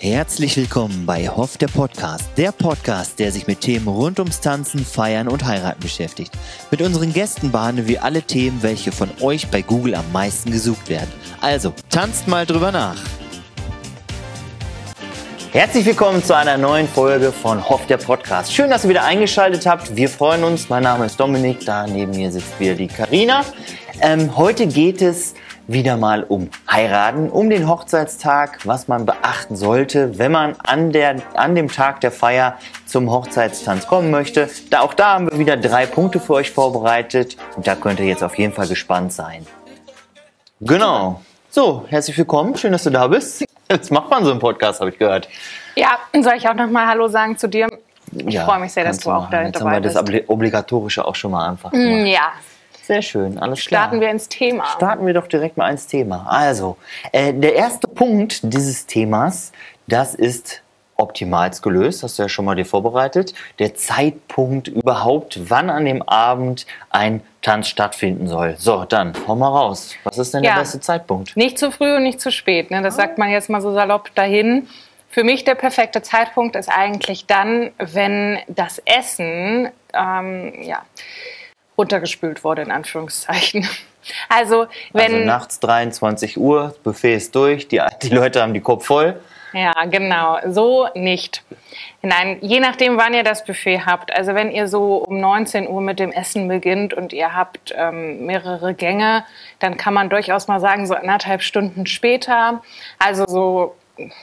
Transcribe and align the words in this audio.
Herzlich 0.00 0.56
willkommen 0.56 1.06
bei 1.06 1.26
Hoff 1.26 1.56
der 1.56 1.66
Podcast, 1.66 2.24
der 2.36 2.52
Podcast, 2.52 3.18
der 3.18 3.32
sich 3.32 3.48
mit 3.48 3.62
Themen 3.62 3.88
rund 3.88 4.20
ums 4.20 4.38
Tanzen, 4.40 4.84
Feiern 4.84 5.26
und 5.26 5.44
Heiraten 5.44 5.80
beschäftigt. 5.80 6.32
Mit 6.70 6.82
unseren 6.82 7.12
Gästen 7.12 7.50
behandeln 7.50 7.88
wir 7.88 8.04
alle 8.04 8.22
Themen, 8.22 8.62
welche 8.62 8.92
von 8.92 9.10
euch 9.20 9.48
bei 9.48 9.60
Google 9.60 9.96
am 9.96 10.04
meisten 10.12 10.52
gesucht 10.52 10.88
werden. 10.88 11.10
Also, 11.40 11.74
tanzt 11.90 12.28
mal 12.28 12.46
drüber 12.46 12.70
nach. 12.70 12.94
Herzlich 15.50 15.84
willkommen 15.84 16.22
zu 16.22 16.36
einer 16.36 16.56
neuen 16.56 16.86
Folge 16.86 17.32
von 17.32 17.68
Hoff 17.68 17.84
der 17.88 17.96
Podcast. 17.96 18.54
Schön, 18.54 18.70
dass 18.70 18.84
ihr 18.84 18.90
wieder 18.90 19.02
eingeschaltet 19.02 19.66
habt. 19.66 19.96
Wir 19.96 20.08
freuen 20.08 20.44
uns. 20.44 20.68
Mein 20.68 20.84
Name 20.84 21.06
ist 21.06 21.18
Dominik, 21.18 21.66
da 21.66 21.88
neben 21.88 22.12
mir 22.12 22.30
sitzt 22.30 22.60
wieder 22.60 22.76
die 22.76 22.86
Karina. 22.86 23.44
Ähm, 24.00 24.36
heute 24.36 24.68
geht 24.68 25.02
es 25.02 25.34
wieder 25.68 25.98
mal 25.98 26.24
um 26.24 26.50
Heiraten, 26.68 27.28
um 27.28 27.50
den 27.50 27.68
Hochzeitstag, 27.68 28.60
was 28.64 28.88
man 28.88 29.04
beachten 29.04 29.54
sollte, 29.54 30.18
wenn 30.18 30.32
man 30.32 30.56
an, 30.66 30.92
der, 30.92 31.16
an 31.34 31.54
dem 31.54 31.68
Tag 31.68 32.00
der 32.00 32.10
Feier 32.10 32.58
zum 32.86 33.10
Hochzeitstanz 33.10 33.86
kommen 33.86 34.10
möchte. 34.10 34.48
Da, 34.70 34.80
auch 34.80 34.94
da 34.94 35.14
haben 35.14 35.30
wir 35.30 35.38
wieder 35.38 35.58
drei 35.58 35.84
Punkte 35.84 36.20
für 36.20 36.32
euch 36.34 36.50
vorbereitet 36.50 37.36
und 37.54 37.66
da 37.66 37.74
könnt 37.74 38.00
ihr 38.00 38.06
jetzt 38.06 38.24
auf 38.24 38.38
jeden 38.38 38.54
Fall 38.54 38.66
gespannt 38.66 39.12
sein. 39.12 39.46
Genau. 40.60 41.20
So, 41.50 41.84
herzlich 41.88 42.16
willkommen. 42.16 42.56
Schön, 42.56 42.72
dass 42.72 42.84
du 42.84 42.90
da 42.90 43.06
bist. 43.06 43.44
Jetzt 43.70 43.92
macht 43.92 44.10
man 44.10 44.24
so 44.24 44.30
einen 44.30 44.40
Podcast, 44.40 44.80
habe 44.80 44.90
ich 44.90 44.98
gehört. 44.98 45.28
Ja, 45.76 45.98
soll 46.18 46.34
ich 46.36 46.48
auch 46.48 46.54
nochmal 46.54 46.86
Hallo 46.86 47.08
sagen 47.08 47.36
zu 47.36 47.46
dir? 47.46 47.68
Ich 48.10 48.34
ja, 48.34 48.46
freue 48.46 48.60
mich 48.60 48.72
sehr, 48.72 48.84
dass 48.84 48.98
du 49.00 49.10
auch 49.10 49.28
da 49.28 49.42
Jetzt 49.42 49.60
haben 49.60 49.70
wir 49.70 49.80
das 49.82 49.96
Obligatorische 50.28 51.04
auch 51.04 51.14
schon 51.14 51.30
mal 51.30 51.46
einfach 51.50 51.70
gemacht. 51.70 52.06
Ja, 52.06 52.32
sehr 52.88 53.02
schön, 53.02 53.38
alles 53.38 53.64
klar. 53.66 53.82
Starten 53.82 54.00
wir 54.00 54.10
ins 54.10 54.28
Thema. 54.28 54.64
Starten 54.64 55.06
wir 55.06 55.14
doch 55.14 55.28
direkt 55.28 55.56
mal 55.56 55.70
ins 55.70 55.86
Thema. 55.86 56.26
Also, 56.28 56.76
äh, 57.12 57.34
der 57.34 57.54
erste 57.54 57.86
Punkt 57.86 58.40
dieses 58.42 58.86
Themas, 58.86 59.52
das 59.86 60.14
ist 60.14 60.62
optimals 60.96 61.60
gelöst, 61.62 62.02
hast 62.02 62.18
du 62.18 62.22
ja 62.22 62.28
schon 62.28 62.46
mal 62.46 62.56
dir 62.56 62.64
vorbereitet. 62.64 63.34
Der 63.58 63.74
Zeitpunkt 63.74 64.68
überhaupt, 64.68 65.50
wann 65.50 65.68
an 65.70 65.84
dem 65.84 66.02
Abend 66.02 66.66
ein 66.90 67.20
Tanz 67.42 67.68
stattfinden 67.68 68.26
soll. 68.26 68.56
So, 68.58 68.84
dann 68.84 69.12
hau 69.28 69.36
mal 69.36 69.48
raus. 69.48 69.94
Was 70.04 70.16
ist 70.16 70.32
denn 70.32 70.42
ja, 70.42 70.54
der 70.54 70.60
beste 70.60 70.80
Zeitpunkt? 70.80 71.36
Nicht 71.36 71.58
zu 71.58 71.70
früh 71.70 71.94
und 71.94 72.02
nicht 72.02 72.20
zu 72.20 72.32
spät. 72.32 72.70
Ne? 72.70 72.80
Das 72.82 72.96
sagt 72.96 73.18
man 73.18 73.30
jetzt 73.30 73.50
mal 73.50 73.60
so 73.60 73.72
salopp 73.72 74.14
dahin. 74.14 74.66
Für 75.10 75.24
mich 75.24 75.44
der 75.44 75.54
perfekte 75.54 76.00
Zeitpunkt 76.00 76.56
ist 76.56 76.70
eigentlich 76.70 77.26
dann, 77.26 77.70
wenn 77.78 78.38
das 78.48 78.82
Essen 78.84 79.70
ähm, 79.92 80.54
ja, 80.62 80.82
runtergespült 81.78 82.44
wurde, 82.44 82.62
in 82.62 82.70
Anführungszeichen. 82.70 83.66
Also, 84.30 84.68
wenn. 84.94 85.12
Also 85.12 85.26
nachts 85.26 85.60
23 85.60 86.38
Uhr, 86.38 86.74
Buffet 86.82 87.16
ist 87.16 87.34
durch, 87.34 87.68
die, 87.68 87.82
die 88.02 88.08
Leute 88.08 88.40
haben 88.40 88.54
die 88.54 88.60
Kopf 88.60 88.86
voll. 88.86 89.20
Ja, 89.52 89.72
genau. 89.84 90.38
So 90.46 90.88
nicht. 90.94 91.42
Nein, 92.02 92.38
je 92.40 92.60
nachdem, 92.60 92.96
wann 92.96 93.14
ihr 93.14 93.22
das 93.22 93.44
Buffet 93.44 93.80
habt. 93.84 94.16
Also 94.16 94.34
wenn 94.34 94.50
ihr 94.50 94.68
so 94.68 94.96
um 94.96 95.20
19 95.20 95.68
Uhr 95.68 95.80
mit 95.80 95.98
dem 95.98 96.12
Essen 96.12 96.48
beginnt 96.48 96.94
und 96.94 97.12
ihr 97.12 97.34
habt 97.34 97.74
ähm, 97.76 98.26
mehrere 98.26 98.74
Gänge, 98.74 99.24
dann 99.58 99.76
kann 99.76 99.94
man 99.94 100.08
durchaus 100.08 100.48
mal 100.48 100.60
sagen, 100.60 100.86
so 100.86 100.94
anderthalb 100.94 101.42
Stunden 101.42 101.86
später, 101.86 102.62
also 102.98 103.26
so 103.26 103.76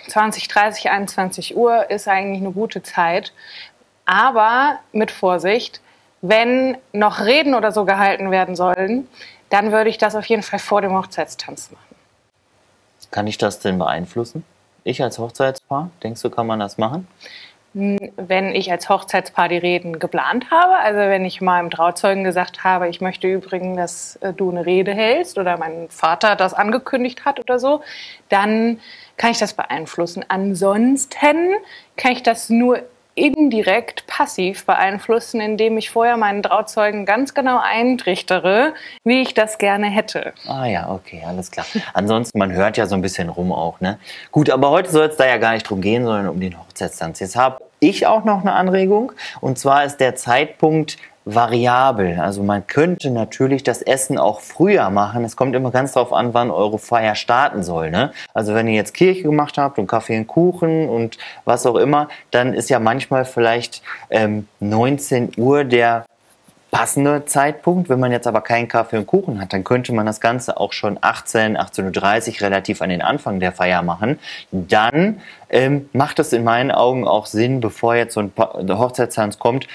20, 0.07 0.47
30, 0.47 0.89
21 0.89 1.57
Uhr 1.57 1.89
ist 1.89 2.07
eigentlich 2.07 2.41
eine 2.41 2.51
gute 2.51 2.81
Zeit. 2.83 3.33
Aber 4.05 4.79
mit 4.91 5.11
Vorsicht, 5.11 5.81
wenn 6.29 6.77
noch 6.91 7.21
Reden 7.21 7.53
oder 7.55 7.71
so 7.71 7.85
gehalten 7.85 8.31
werden 8.31 8.55
sollen, 8.55 9.07
dann 9.49 9.71
würde 9.71 9.89
ich 9.89 9.97
das 9.97 10.15
auf 10.15 10.25
jeden 10.25 10.43
Fall 10.43 10.59
vor 10.59 10.81
dem 10.81 10.93
Hochzeitstanz 10.93 11.71
machen. 11.71 11.95
Kann 13.11 13.27
ich 13.27 13.37
das 13.37 13.59
denn 13.59 13.77
beeinflussen? 13.77 14.43
Ich 14.83 15.01
als 15.01 15.19
Hochzeitspaar, 15.19 15.89
denkst 16.03 16.21
du, 16.21 16.29
kann 16.29 16.47
man 16.47 16.59
das 16.59 16.77
machen? 16.77 17.07
Hm, 17.73 17.97
wenn 18.15 18.55
ich 18.55 18.71
als 18.71 18.89
Hochzeitspaar 18.89 19.49
die 19.49 19.57
Reden 19.57 19.99
geplant 19.99 20.49
habe, 20.49 20.77
also 20.77 20.97
wenn 20.97 21.25
ich 21.25 21.41
meinem 21.41 21.69
Trauzeugen 21.69 22.23
gesagt 22.23 22.63
habe, 22.63 22.87
ich 22.87 23.01
möchte 23.01 23.27
übrigens, 23.27 23.77
dass 23.77 24.15
äh, 24.17 24.33
du 24.33 24.49
eine 24.49 24.65
Rede 24.65 24.93
hältst 24.93 25.37
oder 25.37 25.57
mein 25.57 25.89
Vater 25.89 26.35
das 26.35 26.53
angekündigt 26.53 27.25
hat 27.25 27.39
oder 27.39 27.59
so, 27.59 27.81
dann 28.29 28.79
kann 29.17 29.31
ich 29.31 29.39
das 29.39 29.53
beeinflussen. 29.53 30.23
Ansonsten 30.27 31.53
kann 31.97 32.13
ich 32.13 32.23
das 32.23 32.49
nur 32.49 32.81
indirekt 33.15 34.05
passiv 34.07 34.65
beeinflussen, 34.65 35.39
indem 35.39 35.77
ich 35.77 35.89
vorher 35.89 36.17
meinen 36.17 36.43
Trauzeugen 36.43 37.05
ganz 37.05 37.33
genau 37.33 37.59
eintrichtere, 37.63 38.73
wie 39.03 39.21
ich 39.21 39.33
das 39.33 39.57
gerne 39.57 39.87
hätte. 39.87 40.33
Ah 40.47 40.65
ja, 40.65 40.89
okay, 40.89 41.23
alles 41.25 41.49
klar. 41.49 41.65
Ansonsten, 41.93 42.37
man 42.37 42.51
hört 42.51 42.77
ja 42.77 42.85
so 42.85 42.95
ein 42.95 43.01
bisschen 43.01 43.29
rum 43.29 43.53
auch, 43.53 43.79
ne? 43.79 43.97
Gut, 44.31 44.49
aber 44.49 44.69
heute 44.69 44.91
soll 44.91 45.07
es 45.07 45.17
da 45.17 45.25
ja 45.25 45.37
gar 45.37 45.53
nicht 45.53 45.63
drum 45.63 45.81
gehen, 45.81 46.03
sondern 46.03 46.27
um 46.27 46.39
den 46.39 46.59
Hochzeitstanz. 46.59 47.21
Jetzt 47.21 47.37
habe 47.37 47.59
ich 47.89 48.07
auch 48.07 48.23
noch 48.25 48.41
eine 48.41 48.53
Anregung 48.53 49.11
und 49.41 49.57
zwar 49.57 49.85
ist 49.85 49.97
der 49.97 50.15
Zeitpunkt 50.15 50.97
variabel. 51.25 52.19
Also 52.19 52.43
man 52.43 52.67
könnte 52.67 53.09
natürlich 53.09 53.63
das 53.63 53.81
Essen 53.81 54.17
auch 54.17 54.41
früher 54.41 54.89
machen. 54.91 55.25
Es 55.25 55.35
kommt 55.35 55.55
immer 55.55 55.71
ganz 55.71 55.93
darauf 55.93 56.13
an, 56.13 56.33
wann 56.35 56.51
eure 56.51 56.77
Feier 56.77 57.15
starten 57.15 57.63
soll. 57.63 57.89
Ne? 57.89 58.13
Also 58.33 58.53
wenn 58.53 58.67
ihr 58.67 58.75
jetzt 58.75 58.93
Kirche 58.93 59.23
gemacht 59.23 59.57
habt 59.57 59.79
und 59.79 59.87
Kaffee 59.87 60.17
und 60.17 60.27
Kuchen 60.27 60.87
und 60.87 61.17
was 61.43 61.65
auch 61.65 61.75
immer, 61.75 62.09
dann 62.29 62.53
ist 62.53 62.69
ja 62.69 62.79
manchmal 62.79 63.25
vielleicht 63.25 63.81
ähm, 64.11 64.47
19 64.59 65.31
Uhr 65.37 65.63
der 65.63 66.05
passende 66.75 67.23
Zeitpunkt. 67.23 67.87
Wenn 67.87 68.01
man 68.01 68.11
jetzt 68.11 68.27
aber 68.27 68.41
keinen 68.41 68.67
Kaffee 68.67 68.97
und 68.97 69.07
Kuchen 69.07 69.39
hat, 69.39 69.53
dann 69.53 69.63
könnte 69.63 69.93
man 69.93 70.05
das 70.05 70.19
Ganze 70.19 70.57
auch 70.57 70.73
schon 70.73 70.97
18, 70.99 71.57
18.30 71.57 72.35
Uhr 72.35 72.41
relativ 72.41 72.81
an 72.81 72.89
den 72.89 73.01
Anfang 73.01 73.39
der 73.39 73.53
Feier 73.53 73.81
machen. 73.81 74.19
Dann 74.51 75.21
ähm, 75.49 75.89
macht 75.93 76.19
es 76.19 76.33
in 76.33 76.43
meinen 76.43 76.71
Augen 76.71 77.07
auch 77.07 77.27
Sinn, 77.27 77.61
bevor 77.61 77.95
jetzt 77.95 78.15
so 78.15 78.19
ein 78.19 78.33
Hochzeitstanz 78.35 79.39
kommt, 79.39 79.67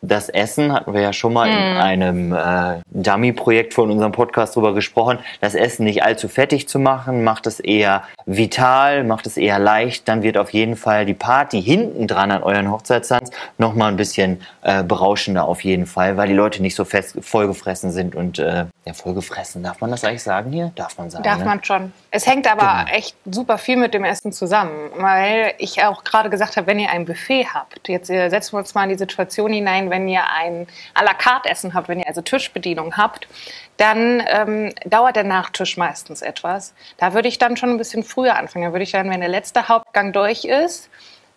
das 0.00 0.28
Essen 0.28 0.72
hatten 0.72 0.94
wir 0.94 1.00
ja 1.00 1.12
schon 1.12 1.32
mal 1.32 1.48
mhm. 1.48 1.56
in 1.56 1.76
einem 1.76 2.32
äh, 2.32 2.80
Dummy-Projekt 2.90 3.74
von 3.74 3.90
unserem 3.90 4.12
Podcast 4.12 4.54
drüber 4.56 4.74
gesprochen. 4.74 5.18
Das 5.40 5.54
Essen 5.54 5.84
nicht 5.84 6.02
allzu 6.02 6.28
fettig 6.28 6.68
zu 6.68 6.78
machen, 6.78 7.24
macht 7.24 7.46
es 7.46 7.60
eher 7.60 8.04
vital, 8.26 9.04
macht 9.04 9.26
es 9.26 9.36
eher 9.36 9.58
leicht. 9.58 10.08
Dann 10.08 10.22
wird 10.22 10.38
auf 10.38 10.50
jeden 10.50 10.76
Fall 10.76 11.04
die 11.04 11.14
Party 11.14 11.62
hinten 11.62 12.06
dran 12.06 12.30
an 12.30 12.42
euren 12.42 12.70
Hochzeitstanz 12.70 13.30
noch 13.58 13.74
mal 13.74 13.88
ein 13.88 13.96
bisschen 13.96 14.40
äh, 14.62 14.82
berauschender 14.82 15.46
auf 15.46 15.64
jeden 15.64 15.86
Fall, 15.86 16.16
weil 16.16 16.28
die 16.28 16.34
Leute 16.34 16.62
nicht 16.62 16.74
so 16.74 16.84
fest 16.84 17.16
vollgefressen 17.20 17.90
sind 17.90 18.14
und 18.14 18.38
äh, 18.38 18.66
ja 18.84 18.92
vollgefressen. 18.94 19.62
Darf 19.62 19.80
man 19.80 19.90
das 19.90 20.04
eigentlich 20.04 20.22
sagen 20.22 20.52
hier? 20.52 20.72
Darf 20.74 20.96
man 20.98 21.10
sagen? 21.10 21.24
Darf 21.24 21.38
ne? 21.38 21.44
man 21.44 21.64
schon. 21.64 21.92
Es 22.10 22.26
hängt 22.26 22.50
aber 22.50 22.84
genau. 22.84 22.96
echt 22.96 23.16
super 23.26 23.58
viel 23.58 23.76
mit 23.76 23.92
dem 23.92 24.04
Essen 24.04 24.32
zusammen, 24.32 24.90
weil 24.96 25.52
ich 25.58 25.84
auch 25.84 26.04
gerade 26.04 26.30
gesagt 26.30 26.56
habe, 26.56 26.66
wenn 26.66 26.78
ihr 26.78 26.90
ein 26.90 27.04
Buffet 27.04 27.48
habt, 27.52 27.86
jetzt 27.88 28.08
äh, 28.08 28.30
setzen 28.30 28.54
wir 28.54 28.58
uns 28.60 28.74
mal 28.74 28.84
in 28.84 28.88
die 28.90 28.98
Situation 28.98 29.52
hinein 29.52 29.90
wenn 29.90 30.08
ihr 30.08 30.22
ein 30.30 30.66
à 30.94 31.04
la 31.04 31.12
carte 31.12 31.50
Essen 31.50 31.74
habt, 31.74 31.88
wenn 31.88 31.98
ihr 31.98 32.08
also 32.08 32.22
Tischbedienung 32.22 32.96
habt, 32.96 33.28
dann 33.76 34.22
ähm, 34.26 34.72
dauert 34.86 35.16
der 35.16 35.24
Nachtisch 35.24 35.76
meistens 35.76 36.22
etwas. 36.22 36.72
Da 36.96 37.12
würde 37.12 37.28
ich 37.28 37.38
dann 37.38 37.56
schon 37.56 37.70
ein 37.70 37.78
bisschen 37.78 38.02
früher 38.02 38.36
anfangen. 38.36 38.64
Da 38.64 38.72
würde 38.72 38.82
ich 38.84 38.92
dann, 38.92 39.10
wenn 39.10 39.20
der 39.20 39.28
letzte 39.28 39.68
Hauptgang 39.68 40.12
durch 40.12 40.44
ist, 40.44 40.88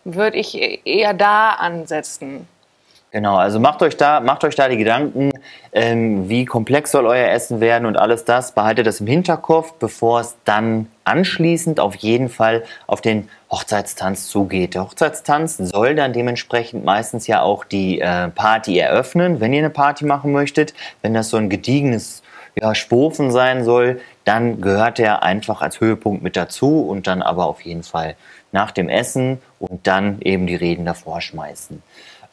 würde 0.04 0.38
ich 0.38 0.86
eher 0.86 1.14
da 1.14 1.50
ansetzen. 1.50 2.48
Genau, 3.12 3.36
also 3.36 3.60
macht 3.60 3.82
euch 3.82 3.98
da, 3.98 4.20
macht 4.20 4.42
euch 4.42 4.54
da 4.54 4.70
die 4.70 4.78
Gedanken, 4.78 5.32
ähm, 5.74 6.30
wie 6.30 6.46
komplex 6.46 6.92
soll 6.92 7.04
euer 7.04 7.28
Essen 7.28 7.60
werden 7.60 7.84
und 7.84 7.98
alles 7.98 8.24
das. 8.24 8.52
Behaltet 8.52 8.86
das 8.86 9.00
im 9.00 9.06
Hinterkopf, 9.06 9.74
bevor 9.74 10.20
es 10.20 10.34
dann 10.46 10.88
anschließend 11.04 11.78
auf 11.78 11.94
jeden 11.96 12.30
Fall 12.30 12.64
auf 12.86 13.02
den 13.02 13.28
Hochzeitstanz 13.50 14.28
zugeht. 14.28 14.74
Der 14.74 14.84
Hochzeitstanz 14.84 15.58
soll 15.58 15.94
dann 15.94 16.14
dementsprechend 16.14 16.86
meistens 16.86 17.26
ja 17.26 17.42
auch 17.42 17.64
die 17.64 18.00
äh, 18.00 18.28
Party 18.28 18.78
eröffnen, 18.78 19.40
wenn 19.40 19.52
ihr 19.52 19.58
eine 19.58 19.68
Party 19.68 20.06
machen 20.06 20.32
möchtet. 20.32 20.72
Wenn 21.02 21.12
das 21.12 21.28
so 21.28 21.36
ein 21.36 21.50
gediegenes 21.50 22.22
ja, 22.58 22.74
Spofen 22.74 23.30
sein 23.30 23.62
soll, 23.62 24.00
dann 24.24 24.62
gehört 24.62 24.98
er 24.98 25.22
einfach 25.22 25.60
als 25.60 25.80
Höhepunkt 25.80 26.22
mit 26.22 26.34
dazu 26.34 26.80
und 26.80 27.06
dann 27.06 27.20
aber 27.20 27.44
auf 27.44 27.60
jeden 27.60 27.82
Fall 27.82 28.16
nach 28.52 28.70
dem 28.70 28.88
Essen 28.88 29.42
und 29.58 29.86
dann 29.86 30.22
eben 30.22 30.46
die 30.46 30.56
Reden 30.56 30.86
davor 30.86 31.20
schmeißen. 31.20 31.82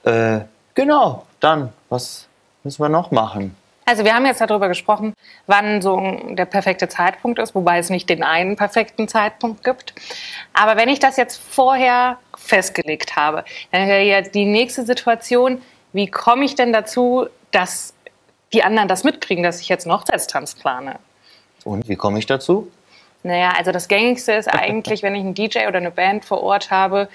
Äh, 0.06 0.40
Genau, 0.80 1.26
dann, 1.42 1.74
was 1.90 2.26
müssen 2.64 2.82
wir 2.82 2.88
noch 2.88 3.12
machen? 3.12 3.54
Also 3.86 4.06
wir 4.06 4.16
haben 4.16 4.26
jetzt 4.26 4.40
darüber 4.40 4.70
gesprochen, 4.70 5.14
wann 5.46 5.82
so 5.82 6.00
der 6.30 6.46
perfekte 6.46 6.88
Zeitpunkt 6.88 7.38
ist, 7.38 7.54
wobei 7.54 7.80
es 7.80 7.90
nicht 7.90 8.10
den 8.10 8.24
einen 8.24 8.56
perfekten 8.56 9.10
Zeitpunkt 9.10 9.66
gibt. 9.66 9.94
Aber 10.54 10.78
wenn 10.78 10.88
ich 10.88 11.00
das 11.00 11.18
jetzt 11.18 11.36
vorher 11.36 12.18
festgelegt 12.38 13.18
habe, 13.18 13.44
dann 13.74 13.90
wäre 13.90 14.04
ja 14.04 14.22
die 14.22 14.46
nächste 14.46 14.86
Situation, 14.86 15.62
wie 15.92 16.10
komme 16.10 16.46
ich 16.46 16.56
denn 16.56 16.72
dazu, 16.72 17.28
dass 17.52 17.94
die 18.54 18.64
anderen 18.64 18.88
das 18.88 19.04
mitkriegen, 19.04 19.44
dass 19.44 19.60
ich 19.60 19.68
jetzt 19.68 19.86
einen 19.86 19.98
Hochzeitstanz 19.98 20.56
plane? 20.56 20.96
Und 21.66 21.90
wie 21.90 21.98
komme 21.98 22.20
ich 22.20 22.26
dazu? 22.26 22.72
Naja, 23.24 23.52
also 23.58 23.74
das 23.74 23.90
Gängigste 23.90 24.32
ist 24.32 24.48
eigentlich, 24.54 25.04
wenn 25.04 25.14
ich 25.14 25.24
einen 25.24 25.34
DJ 25.34 25.68
oder 25.68 25.80
eine 25.80 25.92
Band 25.92 26.24
vor 26.24 26.42
Ort 26.42 26.72
habe, 26.72 27.10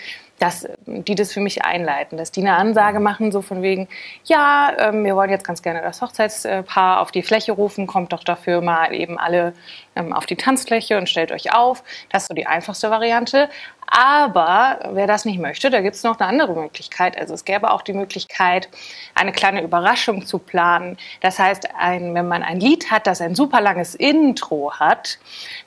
dass 0.44 0.69
die 0.85 1.14
das 1.14 1.32
für 1.32 1.41
mich 1.41 1.64
einleiten, 1.64 2.19
dass 2.19 2.31
die 2.31 2.41
eine 2.41 2.56
Ansage 2.56 3.00
machen, 3.00 3.32
so 3.32 3.41
von 3.41 3.62
wegen, 3.62 3.88
ja, 4.25 4.73
ähm, 4.79 5.02
wir 5.05 5.17
wollen 5.17 5.31
jetzt 5.31 5.46
ganz 5.46 5.62
gerne 5.62 5.81
das 5.81 6.02
Hochzeitspaar 6.02 7.00
auf 7.00 7.11
die 7.12 7.23
Fläche 7.23 7.52
rufen, 7.52 7.87
kommt 7.87 8.12
doch 8.12 8.23
dafür 8.23 8.61
mal 8.61 8.93
eben 8.93 9.19
alle 9.19 9.55
ähm, 9.96 10.12
auf 10.12 10.26
die 10.26 10.37
Tanzfläche 10.37 10.99
und 10.99 11.08
stellt 11.08 11.32
euch 11.32 11.55
auf. 11.55 11.82
Das 12.11 12.25
ist 12.25 12.29
so 12.29 12.35
die 12.35 12.46
einfachste 12.46 12.91
Variante. 12.91 13.49
Aber 13.87 14.81
wer 14.93 15.06
das 15.06 15.25
nicht 15.25 15.38
möchte, 15.38 15.70
da 15.70 15.81
gibt 15.81 15.94
es 15.94 16.02
noch 16.02 16.19
eine 16.19 16.29
andere 16.29 16.55
Möglichkeit. 16.55 17.17
Also 17.17 17.35
es 17.35 17.44
gäbe 17.44 17.70
auch 17.70 17.82
die 17.82 17.93
Möglichkeit, 17.93 18.69
eine 19.14 19.31
kleine 19.31 19.62
Überraschung 19.62 20.26
zu 20.26 20.38
planen. 20.38 20.96
Das 21.20 21.38
heißt, 21.38 21.69
ein, 21.79 22.12
wenn 22.14 22.26
man 22.26 22.43
ein 22.43 22.58
Lied 22.58 22.91
hat, 22.91 23.06
das 23.06 23.20
ein 23.20 23.35
super 23.35 23.61
langes 23.61 23.94
Intro 23.94 24.73
hat, 24.73 25.19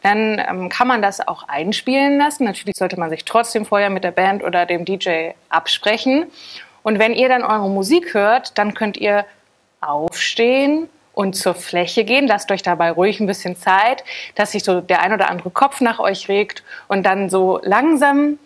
dann 0.02 0.40
ähm, 0.46 0.68
kann 0.68 0.88
man 0.88 1.02
das 1.02 1.26
auch 1.26 1.48
einspielen 1.48 2.18
lassen. 2.18 2.44
Natürlich 2.44 2.76
sollte 2.76 3.00
man 3.00 3.10
sich 3.10 3.24
trotzdem 3.24 3.66
vorher 3.66 3.90
mit 3.90 4.04
der 4.04 4.12
Band 4.12 4.44
oder 4.44 4.66
dem 4.68 4.86
DJ 4.86 5.32
absprechen. 5.50 6.28
Und 6.84 7.00
wenn 7.00 7.14
ihr 7.14 7.30
dann 7.30 7.44
eure 7.44 7.70
Musik 7.70 8.14
hört, 8.14 8.58
dann 8.58 8.74
könnt 8.74 8.98
ihr 8.98 9.26
aufstehen 9.82 10.90
und 11.14 11.36
zur 11.36 11.56
Fläche 11.56 12.04
gehen. 12.04 12.28
Lasst 12.28 12.52
euch 12.52 12.62
dabei 12.62 12.92
ruhig 12.92 13.20
ein 13.20 13.28
bisschen 13.28 13.56
Zeit, 13.56 14.04
dass 14.36 14.52
sich 14.52 14.64
so 14.64 14.82
der 14.82 15.02
ein 15.02 15.14
oder 15.14 15.30
andere 15.30 15.50
Kopf 15.50 15.82
nach 15.82 16.00
euch 16.00 16.30
regt 16.30 16.64
und 16.88 17.04
dann 17.04 17.30
so 17.30 17.60
langsam 17.64 18.38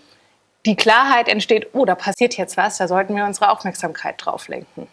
die 0.65 0.75
Klarheit 0.75 1.27
entsteht, 1.27 1.69
oh, 1.73 1.85
da 1.85 1.95
passiert 1.95 2.38
jetzt 2.38 2.56
was, 2.56 2.77
da 2.77 2.88
sollten 2.88 3.15
wir 3.15 3.25
unsere 3.25 3.50
Aufmerksamkeit 3.50 4.15
drauf 4.18 4.47
lenken. 4.47 4.88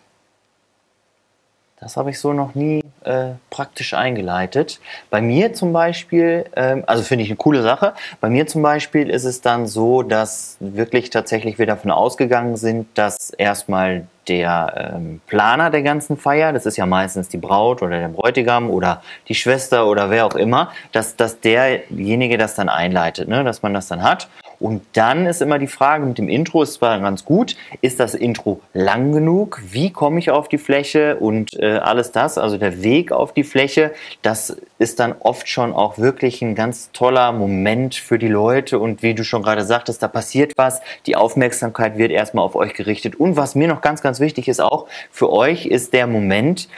Das 1.81 1.97
habe 1.97 2.11
ich 2.11 2.19
so 2.19 2.33
noch 2.33 2.55
nie 2.55 2.83
äh, 3.05 3.31
praktisch 3.51 3.95
eingeleitet. 3.95 4.81
Bei 5.11 5.21
mir 5.21 5.55
zum 5.55 5.73
Beispiel, 5.73 6.47
ähm, 6.57 6.83
also 6.87 7.03
finde 7.03 7.25
ich 7.25 7.31
eine 7.31 7.37
coole 7.37 7.63
Sache, 7.63 7.95
bei 8.21 8.29
mir 8.29 8.47
zum 8.47 8.63
Beispiel 8.63 9.09
ist 9.09 9.25
es 9.25 9.41
dann 9.41 9.67
so, 9.67 10.03
dass 10.03 10.57
wirklich 10.61 11.11
tatsächlich 11.11 11.59
wir 11.59 11.67
davon 11.67 11.91
ausgegangen 11.91 12.57
sind, 12.57 12.87
dass 12.95 13.31
erstmal 13.31 14.07
der 14.27 14.93
ähm, 14.95 15.21
Planer 15.27 15.71
der 15.71 15.83
ganzen 15.83 16.17
Feier, 16.17 16.53
das 16.53 16.67
ist 16.67 16.77
ja 16.77 16.85
meistens 16.85 17.29
die 17.29 17.39
Braut 17.39 17.81
oder 17.81 17.99
der 17.99 18.09
Bräutigam 18.09 18.71
oder 18.71 19.03
die 19.29 19.35
Schwester 19.35 19.87
oder 19.87 20.11
wer 20.11 20.27
auch 20.27 20.35
immer, 20.35 20.73
dass, 20.93 21.17
dass 21.17 21.41
derjenige 21.41 22.37
das 22.37 22.55
dann 22.55 22.69
einleitet, 22.69 23.29
ne? 23.29 23.45
dass 23.45 23.63
man 23.63 23.73
das 23.73 23.89
dann 23.89 24.03
hat. 24.03 24.29
Und 24.61 24.83
dann 24.95 25.27
ist 25.27 25.41
immer 25.41 25.59
die 25.59 25.69
Frage 25.69 26.05
mit 26.05 26.19
dem 26.19 26.29
Intro, 26.29 26.63
ist 26.63 26.75
zwar 26.75 26.99
ganz 27.01 27.25
gut, 27.25 27.57
ist 27.81 28.01
das 28.01 28.15
Intro 28.15 28.61
lang 28.73 29.13
genug? 29.13 29.61
Wie 29.71 29.93
komme 29.93 30.19
ich 30.19 30.31
auf 30.31 30.49
die 30.49 30.59
Fläche 30.59 31.17
und 31.17 31.55
äh, 31.61 31.79
alles 31.79 32.13
das? 32.13 32.39
Also 32.39 32.59
der 32.59 32.83
Weg 32.83 33.13
auf 33.13 33.33
die 33.33 33.45
Fläche, 33.45 33.93
das 34.23 34.57
ist 34.79 34.99
dann 35.01 35.15
oft 35.21 35.49
schon 35.49 35.73
auch 35.73 35.99
wirklich 35.99 36.43
ein 36.43 36.55
ganz 36.55 36.91
toller 36.93 37.33
Moment 37.33 37.95
für 37.95 38.19
die 38.19 38.29
Leute. 38.29 38.79
Und 38.79 39.03
wie 39.03 39.15
du 39.15 39.25
schon 39.25 39.43
gerade 39.43 39.65
sagtest, 39.65 40.03
da 40.03 40.09
passiert 40.09 40.53
was, 40.57 40.81
die 41.07 41.17
Aufmerksamkeit 41.17 41.97
wird 41.97 42.11
erstmal 42.11 42.45
auf 42.45 42.57
euch 42.57 42.75
gerichtet. 42.75 43.17
Und 43.17 43.37
was 43.37 43.55
mir 43.55 43.69
noch 43.69 43.81
ganz, 43.81 44.03
ganz 44.03 44.19
wichtig 44.19 44.49
ist 44.49 44.61
auch, 44.61 44.87
für 45.11 45.31
euch 45.31 45.67
ist 45.67 45.93
der 45.93 46.07
Moment, 46.07 46.69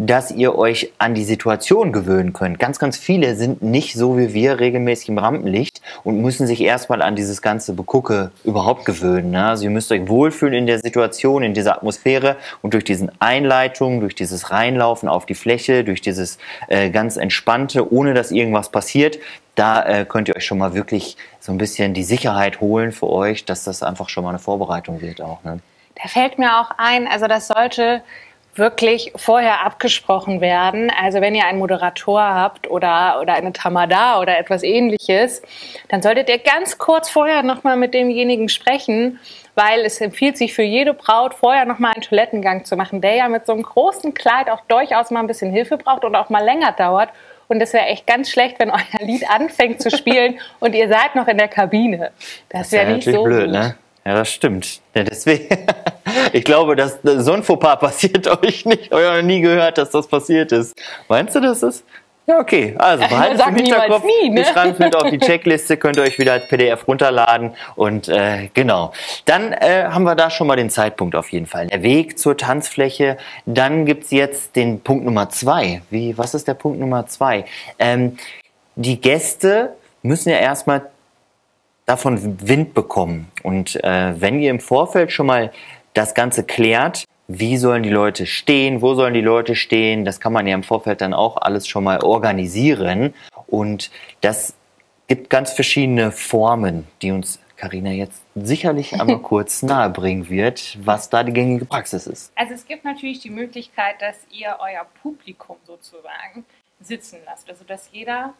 dass 0.00 0.30
ihr 0.30 0.56
euch 0.56 0.92
an 0.98 1.14
die 1.14 1.24
Situation 1.24 1.92
gewöhnen 1.92 2.32
könnt. 2.32 2.60
Ganz, 2.60 2.78
ganz 2.78 2.96
viele 2.96 3.34
sind 3.34 3.62
nicht 3.62 3.94
so 3.94 4.16
wie 4.16 4.32
wir 4.32 4.60
regelmäßig 4.60 5.08
im 5.08 5.18
Rampenlicht 5.18 5.82
und 6.04 6.22
müssen 6.22 6.46
sich 6.46 6.60
erstmal 6.60 7.02
an 7.02 7.16
dieses 7.16 7.42
ganze 7.42 7.72
Begucke 7.72 8.30
überhaupt 8.44 8.84
gewöhnen. 8.84 9.32
Ne? 9.32 9.44
Also 9.44 9.64
ihr 9.64 9.70
müsst 9.70 9.90
euch 9.90 10.08
wohlfühlen 10.08 10.54
in 10.54 10.66
der 10.68 10.78
Situation, 10.78 11.42
in 11.42 11.52
dieser 11.52 11.76
Atmosphäre 11.76 12.36
und 12.62 12.74
durch 12.74 12.84
diesen 12.84 13.10
Einleitungen, 13.18 13.98
durch 13.98 14.14
dieses 14.14 14.52
Reinlaufen 14.52 15.08
auf 15.08 15.26
die 15.26 15.34
Fläche, 15.34 15.82
durch 15.82 16.00
dieses 16.00 16.38
äh, 16.68 16.90
ganz 16.90 17.16
entspannte, 17.16 17.92
ohne 17.92 18.14
dass 18.14 18.30
irgendwas 18.30 18.70
passiert, 18.70 19.18
da 19.56 19.84
äh, 19.84 20.04
könnt 20.04 20.28
ihr 20.28 20.36
euch 20.36 20.46
schon 20.46 20.58
mal 20.58 20.74
wirklich 20.74 21.16
so 21.40 21.50
ein 21.50 21.58
bisschen 21.58 21.92
die 21.92 22.04
Sicherheit 22.04 22.60
holen 22.60 22.92
für 22.92 23.10
euch, 23.10 23.44
dass 23.44 23.64
das 23.64 23.82
einfach 23.82 24.08
schon 24.08 24.22
mal 24.22 24.30
eine 24.30 24.38
Vorbereitung 24.38 25.00
wird 25.00 25.20
auch. 25.20 25.42
Ne? 25.42 25.58
Da 26.00 26.08
fällt 26.08 26.38
mir 26.38 26.60
auch 26.60 26.70
ein, 26.76 27.08
also 27.08 27.26
das 27.26 27.48
sollte 27.48 28.02
wirklich 28.58 29.12
vorher 29.16 29.64
abgesprochen 29.64 30.40
werden. 30.40 30.90
Also 30.90 31.20
wenn 31.20 31.34
ihr 31.34 31.46
einen 31.46 31.58
Moderator 31.58 32.20
habt 32.20 32.68
oder, 32.70 33.20
oder 33.20 33.34
eine 33.34 33.52
Tamada 33.52 34.20
oder 34.20 34.38
etwas 34.38 34.62
ähnliches, 34.62 35.42
dann 35.88 36.02
solltet 36.02 36.28
ihr 36.28 36.38
ganz 36.38 36.78
kurz 36.78 37.08
vorher 37.08 37.42
nochmal 37.42 37.76
mit 37.76 37.94
demjenigen 37.94 38.48
sprechen, 38.48 39.18
weil 39.54 39.80
es 39.84 40.00
empfiehlt 40.00 40.36
sich 40.36 40.54
für 40.54 40.62
jede 40.62 40.94
Braut 40.94 41.34
vorher 41.34 41.64
nochmal 41.64 41.92
einen 41.94 42.02
Toilettengang 42.02 42.64
zu 42.64 42.76
machen, 42.76 43.00
der 43.00 43.14
ja 43.14 43.28
mit 43.28 43.46
so 43.46 43.52
einem 43.52 43.62
großen 43.62 44.14
Kleid 44.14 44.50
auch 44.50 44.60
durchaus 44.68 45.10
mal 45.10 45.20
ein 45.20 45.26
bisschen 45.26 45.50
Hilfe 45.50 45.76
braucht 45.76 46.04
und 46.04 46.14
auch 46.14 46.28
mal 46.28 46.44
länger 46.44 46.72
dauert. 46.72 47.08
Und 47.48 47.62
es 47.62 47.72
wäre 47.72 47.86
echt 47.86 48.06
ganz 48.06 48.30
schlecht, 48.30 48.60
wenn 48.60 48.70
euer 48.70 49.00
Lied 49.00 49.28
anfängt 49.28 49.80
zu 49.80 49.90
spielen 49.90 50.38
und 50.60 50.74
ihr 50.74 50.88
seid 50.88 51.14
noch 51.14 51.26
in 51.28 51.38
der 51.38 51.48
Kabine. 51.48 52.12
Das, 52.50 52.70
wäre 52.72 52.92
nicht 52.92 53.10
so 53.10 53.24
blöd, 53.24 53.46
gut. 53.46 53.52
Ne? 53.52 53.74
Ja, 54.04 54.14
das 54.14 54.30
stimmt. 54.30 54.80
Ja, 54.94 55.02
deswegen, 55.02 55.48
ich 56.32 56.44
glaube, 56.44 56.76
dass 56.76 56.98
so 57.02 57.32
ein 57.32 57.42
Fauxpas 57.42 57.76
passiert 57.80 58.26
euch 58.42 58.64
nicht. 58.64 58.86
Ich 58.86 58.92
habe 58.92 59.18
noch 59.18 59.22
nie 59.22 59.40
gehört, 59.40 59.78
dass 59.78 59.90
das 59.90 60.06
passiert 60.06 60.52
ist. 60.52 60.74
Meinst 61.08 61.34
du, 61.34 61.40
das 61.40 61.62
ist? 61.62 61.84
Ja, 62.28 62.40
okay. 62.40 62.74
Also 62.76 63.08
behaltet 63.08 63.40
es 63.40 63.46
im 63.46 63.56
Hinterkopf. 63.56 64.04
Nie, 64.04 64.28
ne? 64.28 64.36
Wir 64.36 64.44
schreiben 64.44 64.72
es 64.72 64.78
mit 64.78 64.94
auf 64.94 65.08
die 65.08 65.18
Checkliste, 65.26 65.78
könnt 65.78 65.96
ihr 65.96 66.02
euch 66.02 66.18
wieder 66.18 66.34
als 66.34 66.46
PDF 66.46 66.86
runterladen. 66.86 67.54
Und 67.74 68.10
äh, 68.10 68.50
genau. 68.52 68.92
Dann 69.24 69.54
äh, 69.54 69.84
haben 69.84 70.04
wir 70.04 70.14
da 70.14 70.28
schon 70.28 70.46
mal 70.46 70.56
den 70.56 70.68
Zeitpunkt 70.68 71.16
auf 71.16 71.30
jeden 71.32 71.46
Fall. 71.46 71.68
Der 71.68 71.82
Weg 71.82 72.18
zur 72.18 72.36
Tanzfläche. 72.36 73.16
Dann 73.46 73.86
gibt's 73.86 74.10
jetzt 74.10 74.56
den 74.56 74.80
Punkt 74.80 75.06
Nummer 75.06 75.30
zwei. 75.30 75.80
Wie, 75.88 76.18
was 76.18 76.34
ist 76.34 76.46
der 76.46 76.52
Punkt 76.52 76.78
Nummer 76.78 77.06
zwei? 77.06 77.46
Ähm, 77.78 78.18
die 78.76 79.00
Gäste 79.00 79.72
müssen 80.02 80.28
ja 80.28 80.36
erstmal 80.36 80.82
davon 81.86 82.38
Wind 82.46 82.74
bekommen. 82.74 83.32
Und 83.42 83.82
äh, 83.82 84.20
wenn 84.20 84.38
ihr 84.40 84.50
im 84.50 84.60
Vorfeld 84.60 85.12
schon 85.12 85.26
mal 85.26 85.50
das 85.94 86.14
Ganze 86.14 86.44
klärt, 86.44 87.04
wie 87.28 87.58
sollen 87.58 87.82
die 87.82 87.90
Leute 87.90 88.26
stehen, 88.26 88.80
wo 88.80 88.94
sollen 88.94 89.14
die 89.14 89.20
Leute 89.20 89.54
stehen, 89.54 90.04
das 90.04 90.18
kann 90.18 90.32
man 90.32 90.46
ja 90.46 90.54
im 90.54 90.62
Vorfeld 90.62 91.00
dann 91.00 91.12
auch 91.12 91.36
alles 91.36 91.68
schon 91.68 91.84
mal 91.84 92.02
organisieren. 92.02 93.14
Und 93.46 93.90
das 94.22 94.54
gibt 95.08 95.28
ganz 95.28 95.52
verschiedene 95.52 96.10
Formen, 96.10 96.86
die 97.02 97.10
uns 97.10 97.38
Karina 97.56 97.90
jetzt 97.90 98.22
sicherlich 98.34 98.98
einmal 98.98 99.18
kurz 99.22 99.62
nahebringen 99.62 100.30
wird, 100.30 100.78
was 100.80 101.10
da 101.10 101.22
die 101.22 101.32
gängige 101.32 101.66
Praxis 101.66 102.06
ist. 102.06 102.32
Also 102.36 102.54
es 102.54 102.64
gibt 102.64 102.84
natürlich 102.84 103.20
die 103.20 103.30
Möglichkeit, 103.30 104.00
dass 104.00 104.16
ihr 104.30 104.56
euer 104.60 104.86
Publikum 105.02 105.56
sozusagen 105.66 106.44
sitzen 106.80 107.18
lasst. 107.26 107.48
Also 107.50 107.64
dass 107.64 107.90
jeder 107.92 108.32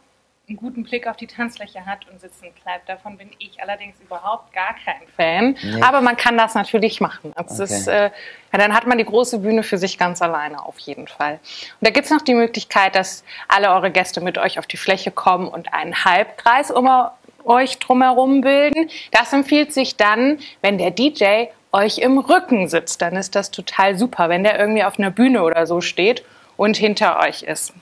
einen 0.49 0.57
guten 0.57 0.83
Blick 0.83 1.07
auf 1.07 1.17
die 1.17 1.27
Tanzfläche 1.27 1.85
hat 1.85 2.09
und 2.11 2.21
sitzen 2.21 2.49
bleibt. 2.63 2.89
Davon 2.89 3.19
bin 3.19 3.31
ich 3.39 3.63
allerdings 3.63 3.97
überhaupt 4.01 4.53
gar 4.53 4.75
kein 4.85 5.07
Fan. 5.15 5.57
Nee. 5.63 5.83
Aber 5.83 6.01
man 6.01 6.17
kann 6.17 6.39
das 6.39 6.55
natürlich 6.55 7.01
machen. 7.01 7.33
Okay. 7.37 7.65
Ist, 7.65 7.87
äh, 7.87 8.05
ja, 8.05 8.59
dann 8.59 8.75
hat 8.75 8.87
man 8.87 8.99
die 8.99 9.05
große 9.05 9.41
Bühne 9.41 9.63
für 9.63 9.77
sich 9.77 9.99
ganz 9.99 10.23
alleine 10.23 10.65
auf 10.65 10.79
jeden 10.79 11.07
Fall. 11.07 11.35
Und 11.35 11.87
da 11.87 11.91
gibt 11.91 12.07
es 12.07 12.11
noch 12.11 12.23
die 12.23 12.35
Möglichkeit, 12.35 12.95
dass 12.95 13.25
alle 13.47 13.71
eure 13.71 13.91
Gäste 13.91 14.21
mit 14.21 14.39
euch 14.39 14.59
auf 14.59 14.67
die 14.67 14.79
Fläche 14.79 15.11
kommen 15.11 15.49
und 15.49 15.75
einen 15.75 16.05
Halbkreis 16.05 16.71
um 16.71 16.89
euch 17.45 17.79
drumherum 17.79 18.41
bilden. 18.41 18.89
Das 19.11 19.33
empfiehlt 19.33 19.73
sich 19.73 19.97
dann, 19.97 20.39
wenn 20.63 20.79
der 20.79 20.91
DJ 20.91 21.47
euch 21.73 21.99
im 21.99 22.19
Rücken 22.19 22.69
sitzt. 22.69 23.03
Dann 23.03 23.17
ist 23.17 23.35
das 23.35 23.51
total 23.51 23.99
super, 23.99 24.29
wenn 24.29 24.45
der 24.45 24.59
irgendwie 24.59 24.85
auf 24.85 24.99
einer 24.99 25.11
Bühne 25.11 25.43
oder 25.43 25.67
so 25.67 25.81
steht 25.81 26.25
und 26.57 26.77
hinter 26.77 27.21
euch 27.21 27.43
ist. 27.43 27.75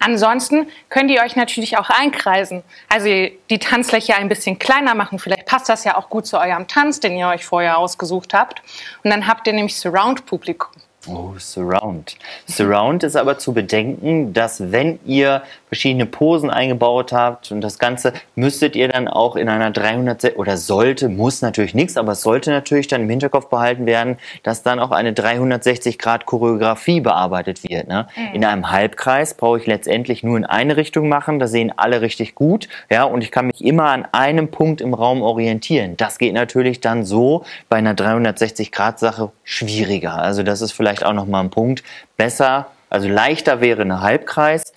Ansonsten 0.00 0.68
könnt 0.88 1.10
ihr 1.10 1.22
euch 1.22 1.36
natürlich 1.36 1.78
auch 1.78 1.90
einkreisen. 1.90 2.62
Also 2.88 3.06
die 3.06 3.58
Tanzfläche 3.58 4.16
ein 4.16 4.28
bisschen 4.28 4.58
kleiner 4.58 4.94
machen. 4.94 5.18
Vielleicht 5.18 5.46
passt 5.46 5.68
das 5.68 5.84
ja 5.84 5.96
auch 5.96 6.08
gut 6.08 6.26
zu 6.26 6.38
eurem 6.38 6.68
Tanz, 6.68 7.00
den 7.00 7.16
ihr 7.16 7.28
euch 7.28 7.44
vorher 7.44 7.78
ausgesucht 7.78 8.34
habt. 8.34 8.62
Und 9.04 9.10
dann 9.10 9.26
habt 9.26 9.46
ihr 9.46 9.52
nämlich 9.52 9.76
Surround-Publikum. 9.76 10.81
Oh, 11.08 11.32
Surround. 11.36 12.16
Surround 12.46 13.02
ist 13.02 13.16
aber 13.16 13.36
zu 13.36 13.52
bedenken, 13.52 14.32
dass 14.32 14.70
wenn 14.70 15.00
ihr 15.04 15.42
verschiedene 15.66 16.06
Posen 16.06 16.48
eingebaut 16.48 17.12
habt 17.12 17.50
und 17.50 17.60
das 17.60 17.80
Ganze 17.80 18.12
müsstet 18.36 18.76
ihr 18.76 18.86
dann 18.86 19.08
auch 19.08 19.34
in 19.34 19.48
einer 19.48 19.72
300 19.72 20.36
oder 20.36 20.56
sollte, 20.56 21.08
muss 21.08 21.42
natürlich 21.42 21.74
nichts, 21.74 21.96
aber 21.96 22.12
es 22.12 22.20
sollte 22.20 22.50
natürlich 22.50 22.86
dann 22.86 23.02
im 23.02 23.10
Hinterkopf 23.10 23.48
behalten 23.48 23.84
werden, 23.86 24.16
dass 24.44 24.62
dann 24.62 24.78
auch 24.78 24.92
eine 24.92 25.12
360 25.12 25.98
Grad 25.98 26.24
Choreografie 26.26 27.00
bearbeitet 27.00 27.64
wird. 27.68 27.88
Ne? 27.88 28.06
Mhm. 28.14 28.34
In 28.34 28.44
einem 28.44 28.70
Halbkreis 28.70 29.34
brauche 29.34 29.58
ich 29.58 29.66
letztendlich 29.66 30.22
nur 30.22 30.36
in 30.36 30.44
eine 30.44 30.76
Richtung 30.76 31.08
machen, 31.08 31.40
da 31.40 31.48
sehen 31.48 31.72
alle 31.76 32.00
richtig 32.00 32.36
gut, 32.36 32.68
ja, 32.90 33.04
und 33.04 33.24
ich 33.24 33.32
kann 33.32 33.46
mich 33.46 33.64
immer 33.64 33.86
an 33.86 34.06
einem 34.12 34.48
Punkt 34.52 34.80
im 34.80 34.94
Raum 34.94 35.22
orientieren. 35.22 35.96
Das 35.96 36.18
geht 36.18 36.34
natürlich 36.34 36.80
dann 36.80 37.04
so 37.04 37.44
bei 37.68 37.78
einer 37.78 37.94
360 37.94 38.70
Grad 38.70 39.00
Sache 39.00 39.32
schwieriger. 39.42 40.14
Also 40.14 40.42
das 40.42 40.60
ist 40.60 40.72
vielleicht 40.72 40.91
auch 41.00 41.12
nochmal 41.12 41.44
ein 41.44 41.50
Punkt. 41.50 41.82
Besser, 42.16 42.66
also 42.90 43.08
leichter 43.08 43.60
wäre 43.60 43.82
eine 43.82 44.00
Halbkreis, 44.00 44.72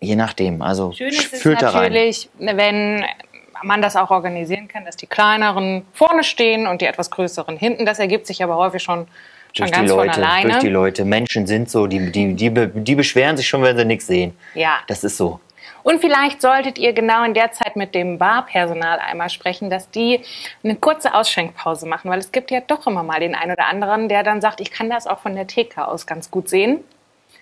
Je 0.00 0.16
nachdem. 0.16 0.62
Also 0.62 0.92
Schön 0.92 1.08
ist 1.08 1.32
es 1.32 1.44
natürlich, 1.44 2.28
rein. 2.38 2.56
wenn 2.56 3.04
man 3.62 3.80
das 3.80 3.96
auch 3.96 4.10
organisieren 4.10 4.68
kann, 4.68 4.84
dass 4.84 4.96
die 4.96 5.06
kleineren 5.06 5.86
vorne 5.92 6.22
stehen 6.22 6.66
und 6.66 6.82
die 6.82 6.86
etwas 6.86 7.10
größeren 7.10 7.56
hinten. 7.56 7.86
Das 7.86 7.98
ergibt 7.98 8.26
sich 8.26 8.42
aber 8.42 8.56
häufig 8.56 8.82
schon, 8.82 9.06
schon 9.54 9.70
ganz 9.70 9.90
Leute. 9.90 10.20
Durch 10.20 10.58
die 10.58 10.68
Leute. 10.68 11.04
Menschen 11.04 11.46
sind 11.46 11.70
so, 11.70 11.86
die, 11.86 12.12
die, 12.12 12.34
die, 12.34 12.50
die 12.50 12.94
beschweren 12.94 13.36
sich 13.36 13.48
schon, 13.48 13.62
wenn 13.62 13.76
sie 13.76 13.84
nichts 13.86 14.06
sehen. 14.06 14.36
Ja. 14.54 14.76
Das 14.86 15.02
ist 15.02 15.16
so. 15.16 15.40
Und 15.86 16.00
vielleicht 16.00 16.42
solltet 16.42 16.80
ihr 16.80 16.92
genau 16.92 17.22
in 17.22 17.32
der 17.32 17.52
Zeit 17.52 17.76
mit 17.76 17.94
dem 17.94 18.18
Barpersonal 18.18 18.98
einmal 18.98 19.30
sprechen, 19.30 19.70
dass 19.70 19.88
die 19.88 20.20
eine 20.64 20.74
kurze 20.74 21.14
Ausschenkpause 21.14 21.86
machen, 21.86 22.10
weil 22.10 22.18
es 22.18 22.32
gibt 22.32 22.50
ja 22.50 22.60
doch 22.60 22.88
immer 22.88 23.04
mal 23.04 23.20
den 23.20 23.36
einen 23.36 23.52
oder 23.52 23.66
anderen, 23.68 24.08
der 24.08 24.24
dann 24.24 24.40
sagt, 24.40 24.60
ich 24.60 24.72
kann 24.72 24.90
das 24.90 25.06
auch 25.06 25.20
von 25.20 25.36
der 25.36 25.46
Theke 25.46 25.86
aus 25.86 26.04
ganz 26.04 26.28
gut 26.28 26.48
sehen. 26.48 26.80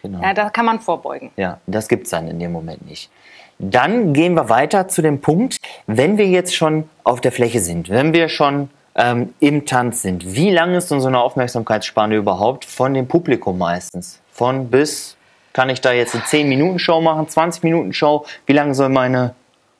Genau. 0.02 0.20
Ja, 0.20 0.34
da 0.34 0.50
kann 0.50 0.66
man 0.66 0.80
vorbeugen. 0.80 1.30
Ja, 1.38 1.58
das 1.66 1.88
gibt 1.88 2.04
es 2.04 2.10
dann 2.10 2.28
in 2.28 2.38
dem 2.38 2.52
Moment 2.52 2.86
nicht. 2.86 3.10
Dann 3.58 4.12
gehen 4.12 4.34
wir 4.34 4.50
weiter 4.50 4.88
zu 4.88 5.00
dem 5.00 5.22
Punkt, 5.22 5.56
wenn 5.86 6.18
wir 6.18 6.26
jetzt 6.26 6.54
schon 6.54 6.86
auf 7.02 7.22
der 7.22 7.32
Fläche 7.32 7.60
sind, 7.60 7.88
wenn 7.88 8.12
wir 8.12 8.28
schon 8.28 8.68
ähm, 8.94 9.32
im 9.40 9.64
Tanz 9.64 10.02
sind, 10.02 10.34
wie 10.34 10.50
lang 10.50 10.74
ist 10.74 10.90
denn 10.90 11.00
so 11.00 11.08
eine 11.08 11.20
Aufmerksamkeitsspanne 11.20 12.16
überhaupt 12.16 12.66
von 12.66 12.92
dem 12.92 13.08
Publikum 13.08 13.56
meistens? 13.56 14.20
Von 14.30 14.68
bis, 14.68 15.16
kann 15.54 15.70
ich 15.70 15.80
da 15.80 15.92
jetzt 15.92 16.14
eine 16.14 16.24
10-Minuten-Show 16.24 17.00
machen, 17.00 17.26
20-Minuten-Show? 17.26 18.26
Wie 18.44 18.52
lang 18.52 18.74
soll 18.74 18.90
meine, 18.90 19.34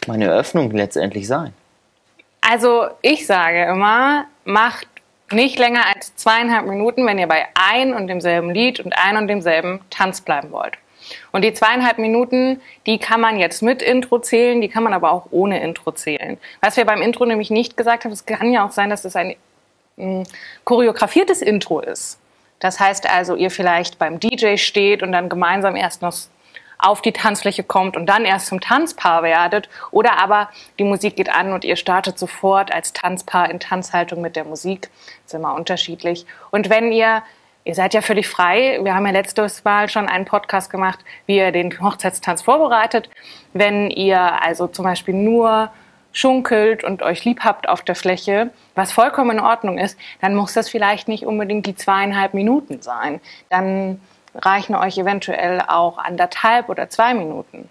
meine 0.07 0.27
Eröffnung 0.27 0.71
letztendlich 0.71 1.27
sein? 1.27 1.53
Also 2.41 2.87
ich 3.03 3.27
sage 3.27 3.65
immer, 3.65 4.25
macht 4.45 4.87
nicht 5.31 5.59
länger 5.59 5.83
als 5.95 6.15
zweieinhalb 6.17 6.67
Minuten, 6.67 7.07
wenn 7.07 7.19
ihr 7.19 7.27
bei 7.27 7.47
ein 7.55 7.93
und 7.93 8.07
demselben 8.07 8.51
Lied 8.51 8.81
und 8.81 8.95
ein 8.97 9.17
und 9.17 9.29
demselben 9.29 9.81
Tanz 9.91 10.21
bleiben 10.21 10.53
wollt. 10.53 10.75
Und 11.33 11.43
die 11.43 11.53
zweieinhalb 11.53 11.99
Minuten, 11.99 12.61
die 12.87 12.99
kann 12.99 13.21
man 13.21 13.39
jetzt 13.39 13.61
mit 13.61 13.83
Intro 13.83 14.21
zählen, 14.21 14.61
die 14.61 14.69
kann 14.69 14.85
man 14.85 14.95
aber 14.95 15.13
auch 15.13 15.27
ohne 15.33 15.63
Intro 15.63 15.93
zählen. 15.93 16.39
Was 16.61 16.77
wir 16.77 16.85
beim 16.85 17.03
Intro 17.03 17.27
nämlich 17.27 17.51
nicht 17.51 17.77
gesagt 17.77 18.05
haben, 18.05 18.13
es 18.13 18.25
kann 18.25 18.53
ja 18.53 18.65
auch 18.65 18.73
sein, 18.73 18.91
dass 18.91 19.05
es 19.05 19.17
ein 19.17 19.35
mm, 19.97 20.23
choreografiertes 20.65 21.43
Intro 21.43 21.81
ist. 21.81 22.19
Das 22.65 22.81
heißt 22.81 23.11
also, 23.11 23.37
ihr 23.37 23.51
vielleicht 23.51 23.99
beim 23.99 24.19
DJ 24.19 24.57
steht 24.57 25.03
und 25.03 25.13
dann 25.13 25.29
gemeinsam 25.29 25.77
erst 25.77 26.01
noch 26.01 26.15
auf 26.79 27.03
die 27.03 27.13
Tanzfläche 27.13 27.63
kommt 27.63 27.95
und 27.95 28.07
dann 28.07 28.25
erst 28.25 28.47
zum 28.47 28.59
Tanzpaar 28.59 29.23
werdet. 29.23 29.69
Oder 29.91 30.19
aber 30.19 30.49
die 30.79 30.85
Musik 30.85 31.17
geht 31.17 31.29
an 31.29 31.53
und 31.53 31.67
ihr 31.67 31.77
startet 31.77 32.19
sofort 32.19 32.73
als 32.73 32.95
Tanzpaar 32.95 33.51
in 33.51 33.61
Tanzhaltung 33.61 34.23
mit 34.23 34.35
der 34.35 34.45
Musik. 34.45 34.89
Das 35.25 35.27
ist 35.27 35.35
immer 35.35 35.55
unterschiedlich. 35.55 36.25
Und 36.51 36.71
wenn 36.71 36.91
ihr 36.91 37.23
Ihr 37.67 37.75
seid 37.75 37.95
ja 37.95 38.03
völlig 38.03 38.29
frei. 38.29 38.79
Wir 38.83 38.95
haben 38.95 39.07
ja 39.07 39.13
letztes 39.13 39.65
Mal 39.65 39.89
schon 39.89 40.07
einen 40.07 40.27
Podcast 40.27 40.69
gemacht, 40.69 40.99
wie 41.25 41.39
ihr 41.39 41.51
den 41.51 41.81
Hochzeitstanz 41.81 42.43
vorbereitet. 42.43 43.09
Wenn 43.55 43.91
ihr 43.91 44.21
also 44.21 44.67
zum 44.67 44.85
Beispiel 44.85 45.15
nur 45.15 45.71
schunkelt 46.15 46.83
und 46.85 47.03
euch 47.03 47.27
lieb 47.27 47.41
habt 47.41 47.69
auf 47.69 47.83
der 47.83 47.95
Fläche, 47.95 48.51
was 48.75 48.93
vollkommen 48.93 49.39
in 49.39 49.41
Ordnung 49.41 49.77
ist, 49.77 49.99
dann 50.23 50.35
muss 50.35 50.55
das 50.55 50.71
vielleicht 50.71 51.09
nicht 51.09 51.27
unbedingt 51.27 51.67
die 51.67 51.77
zweieinhalb 51.77 52.33
Minuten 52.33 52.81
sein. 52.81 53.21
Dann 53.51 54.01
reichen 54.35 54.75
euch 54.75 54.97
eventuell 54.97 55.61
auch 55.61 55.99
anderthalb 55.99 56.71
oder 56.71 56.89
zwei 56.89 57.13
Minuten. 57.13 57.69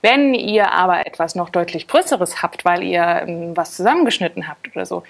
Wenn 0.00 0.34
ihr 0.34 0.72
aber 0.72 1.06
etwas 1.06 1.36
noch 1.36 1.50
deutlich 1.50 1.86
Größeres 1.86 2.42
habt, 2.42 2.64
weil 2.64 2.82
ihr 2.82 3.22
ähm, 3.26 3.56
was 3.56 3.76
zusammengeschnitten 3.76 4.48
habt 4.48 4.74
oder 4.74 4.84
so, 4.84 5.04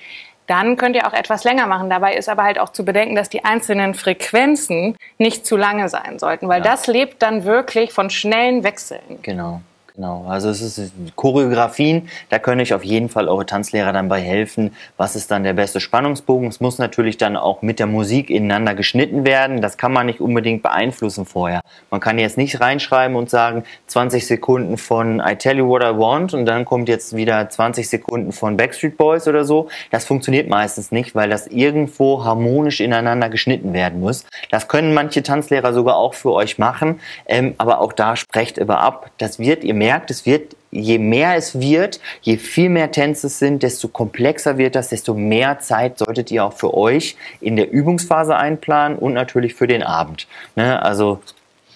dann 0.47 0.77
könnt 0.77 0.97
ihr 0.97 1.07
auch 1.07 1.15
etwas 1.15 1.45
länger 1.45 1.67
machen. 1.67 1.89
Dabei 1.89 2.15
ist 2.15 2.29
aber 2.29 2.43
halt 2.43 2.59
auch 2.59 2.71
zu 2.71 2.85
bedenken, 2.85 3.15
dass 3.15 3.31
die 3.31 3.45
einzelnen 3.45 3.95
Frequenzen 3.95 4.97
nicht 5.19 5.47
zu 5.47 5.57
lange 5.57 5.89
sein 5.89 6.19
sollten, 6.19 6.49
weil 6.49 6.63
ja. 6.63 6.71
das 6.71 6.87
lebt 6.89 7.23
dann 7.23 7.45
wirklich 7.45 7.93
von 7.93 8.11
schnellen 8.11 8.65
Wechseln. 8.65 9.21
Genau. 9.23 9.63
Genau, 10.03 10.25
also 10.27 10.49
es 10.49 10.61
ist 10.61 10.93
Choreografien, 11.15 12.09
da 12.29 12.41
können 12.41 12.61
euch 12.61 12.75
auf 12.75 12.85
jeden 12.85 13.09
Fall 13.09 13.29
eure 13.29 13.47
Tanzlehrer 13.47 13.93
dann 13.93 14.09
bei 14.09 14.21
helfen. 14.21 14.75
Was 14.97 15.15
ist 15.15 15.31
dann 15.31 15.45
der 15.45 15.53
beste 15.53 15.79
Spannungsbogen? 15.79 16.49
Es 16.49 16.59
muss 16.59 16.79
natürlich 16.79 17.19
dann 17.19 17.37
auch 17.37 17.63
mit 17.63 17.79
der 17.79 17.87
Musik 17.87 18.29
ineinander 18.29 18.75
geschnitten 18.75 19.25
werden. 19.25 19.61
Das 19.61 19.77
kann 19.77 19.93
man 19.93 20.07
nicht 20.07 20.21
unbedingt 20.21 20.65
beeinflussen 20.65 21.25
vorher. 21.25 21.61
Man 21.93 22.01
kann 22.01 22.19
jetzt 22.19 22.37
nicht 22.37 22.61
reinschreiben 22.61 23.17
und 23.17 23.31
sagen 23.31 23.63
20 23.87 24.27
Sekunden 24.27 24.77
von 24.77 25.23
I 25.25 25.37
Tell 25.37 25.59
You 25.59 25.69
What 25.69 25.85
I 25.85 25.97
Want 25.97 26.35
und 26.35 26.47
dann 26.47 26.65
kommt 26.65 26.89
jetzt 26.89 27.15
wieder 27.15 27.49
20 27.49 27.89
Sekunden 27.89 28.33
von 28.33 28.57
Backstreet 28.57 28.97
Boys 28.97 29.29
oder 29.29 29.45
so. 29.45 29.69
Das 29.93 30.05
funktioniert 30.05 30.49
meistens 30.49 30.91
nicht, 30.91 31.15
weil 31.15 31.31
das 31.31 31.47
irgendwo 31.47 32.25
harmonisch 32.25 32.81
ineinander 32.81 33.29
geschnitten 33.29 33.73
werden 33.73 34.01
muss. 34.01 34.27
Das 34.51 34.67
können 34.67 34.95
manche 34.95 35.23
Tanzlehrer 35.23 35.73
sogar 35.73 35.95
auch 35.95 36.15
für 36.15 36.33
euch 36.33 36.59
machen, 36.59 36.99
ähm, 37.27 37.55
aber 37.59 37.81
auch 37.81 37.93
da 37.93 38.17
sprecht 38.17 38.59
über 38.59 38.81
ab. 38.81 39.13
Das 39.19 39.39
wird 39.39 39.63
ihr 39.63 39.75
merkt, 39.93 40.11
es 40.11 40.25
wird, 40.25 40.57
je 40.71 40.99
mehr 40.99 41.37
es 41.37 41.61
wird, 41.61 42.01
je 42.23 42.39
viel 42.39 42.71
mehr 42.71 42.91
Tänze 42.91 43.27
es 43.27 43.39
sind, 43.39 43.63
desto 43.63 43.89
komplexer 43.89 44.57
wird 44.57 44.75
das, 44.75 44.89
desto 44.89 45.13
mehr 45.13 45.59
Zeit 45.59 45.99
solltet 45.99 46.31
ihr 46.31 46.45
auch 46.47 46.55
für 46.55 46.73
euch 46.73 47.17
in 47.43 47.57
der 47.57 47.71
Übungsphase 47.71 48.35
einplanen 48.35 48.97
und 48.97 49.13
natürlich 49.13 49.55
für 49.55 49.67
den 49.67 49.83
Abend. 49.83 50.27
Ne? 50.57 50.83
Also 50.83 51.21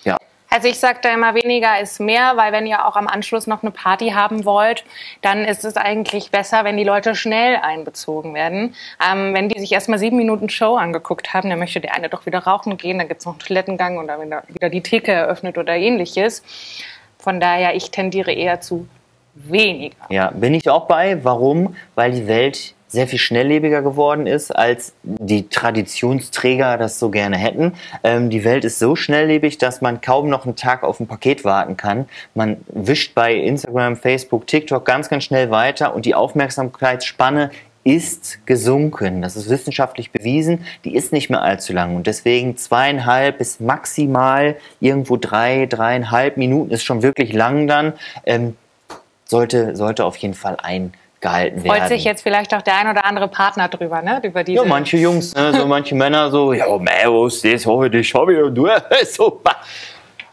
ja. 0.05 0.17
Also 0.49 0.69
ich 0.69 0.79
sage 0.79 1.01
da 1.03 1.13
immer, 1.13 1.35
weniger 1.35 1.79
ist 1.79 2.01
mehr, 2.01 2.39
weil 2.39 2.53
wenn 2.53 2.67
ihr 2.67 2.87
auch 2.87 2.97
am 2.97 3.07
Anschluss 3.07 3.47
noch 3.47 3.63
eine 3.63 3.71
Party 3.71 4.11
haben 4.11 4.47
wollt, 4.47 4.85
dann 5.21 5.45
ist 5.45 5.67
es 5.67 5.77
eigentlich 5.77 6.31
besser, 6.31 6.65
wenn 6.65 6.79
die 6.79 6.85
Leute 6.85 7.15
schnell 7.15 7.57
einbezogen 7.57 8.33
werden. 8.33 8.75
Ähm, 9.07 9.35
wenn 9.35 9.51
die 9.51 9.61
sich 9.61 9.73
erstmal 9.73 9.99
sieben 9.99 10.17
Minuten 10.17 10.49
Show 10.49 10.77
angeguckt 10.77 11.35
haben, 11.35 11.51
dann 11.51 11.59
möchte 11.59 11.81
der 11.81 11.95
eine 11.95 12.09
doch 12.09 12.25
wieder 12.25 12.39
rauchen 12.39 12.79
gehen, 12.79 12.97
dann 12.97 13.09
gibt 13.09 13.21
es 13.21 13.27
noch 13.27 13.35
einen 13.35 13.41
Toilettengang 13.41 14.07
dann 14.07 14.43
wieder 14.49 14.71
die 14.71 14.83
Theke 14.83 15.13
eröffnet 15.13 15.59
oder 15.59 15.77
ähnliches. 15.77 16.43
Von 17.27 17.41
daher, 17.41 17.75
ich 17.75 17.91
tendiere 17.91 18.33
eher 18.33 18.61
zu 18.61 18.87
weniger. 19.35 19.97
Ja, 20.11 20.31
bin 20.31 20.55
ich 20.55 20.71
auch 20.71 20.87
bei. 20.87 21.25
Warum? 21.25 21.75
Weil 21.97 22.13
die 22.13 22.29
Welt 22.29 22.77
sehr 22.87 23.09
viel 23.09 23.19
schnelllebiger 23.19 23.83
geworden 23.83 24.29
ist, 24.29 24.53
als 24.53 24.95
die 25.03 25.49
Traditionsträger 25.49 26.79
das 26.79 27.01
so 27.01 27.11
gerne 27.11 27.37
hätten. 27.37 27.73
Ähm, 28.05 28.31
die 28.31 28.45
Welt 28.45 28.65
ist 28.65 28.79
so 28.79 28.95
schnelllebig, 28.95 29.59
dass 29.59 29.81
man 29.81 30.01
kaum 30.01 30.29
noch 30.29 30.45
einen 30.45 30.55
Tag 30.55 30.85
auf 30.85 31.01
ein 31.01 31.09
Paket 31.09 31.45
warten 31.45 31.77
kann. 31.77 32.09
Man 32.35 32.59
wischt 32.69 33.13
bei 33.17 33.35
Instagram, 33.35 33.97
Facebook, 33.97 34.47
TikTok 34.47 34.85
ganz, 34.85 35.09
ganz 35.09 35.25
schnell 35.25 35.51
weiter 35.51 35.97
und 35.97 36.07
die 36.07 36.15
Aufmerksamkeitsspanne 36.15 37.51
ist 37.87 38.45
gesunken. 38.47 39.23
Das 39.23 39.37
ist 39.37 39.49
wissenschaftlich 39.49 40.11
bewiesen. 40.11 40.67
Die 40.85 40.97
ist 40.97 41.13
nicht 41.13 41.31
mehr 41.31 41.41
allzu 41.41 41.73
lang. 41.73 41.95
Und 41.95 42.09
deswegen 42.09 42.57
zweieinhalb 42.57 43.39
bis 43.39 43.61
maximal 43.61 44.57
irgendwo 44.81 45.17
drei, 45.17 45.67
dreieinhalb 45.67 46.37
Minuten 46.37 46.73
ist 46.73 46.83
schon 46.83 47.03
wirklich 47.03 47.33
lang 47.33 47.69
dann. 47.69 47.93
Ähm, 48.25 48.57
sollte, 49.25 49.77
sollte 49.77 50.05
auf 50.05 50.17
jeden 50.17 50.35
Fall 50.35 50.57
eingehalten 50.61 51.63
werden. 51.63 51.81
Freut 51.81 51.89
sich 51.89 52.03
jetzt 52.03 52.23
vielleicht 52.23 52.53
auch 52.55 52.63
der 52.63 52.77
ein 52.77 52.89
oder 52.89 53.05
andere 53.05 53.29
Partner 53.29 53.69
drüber, 53.69 54.03
ne? 54.03 54.21
Über 54.25 54.43
diese 54.43 54.63
ja, 54.63 54.69
manche 54.69 54.97
Jungs, 54.97 55.35
ne? 55.35 55.53
so 55.53 55.67
manche 55.67 55.95
Männer 55.95 56.31
so, 56.31 56.53
ja, 56.53 56.67
was 56.69 57.45
ist 57.45 57.67
heute 57.67 58.03
Hobby 58.03 58.37
und 58.37 58.55
du, 58.55 58.69
super. 59.05 59.57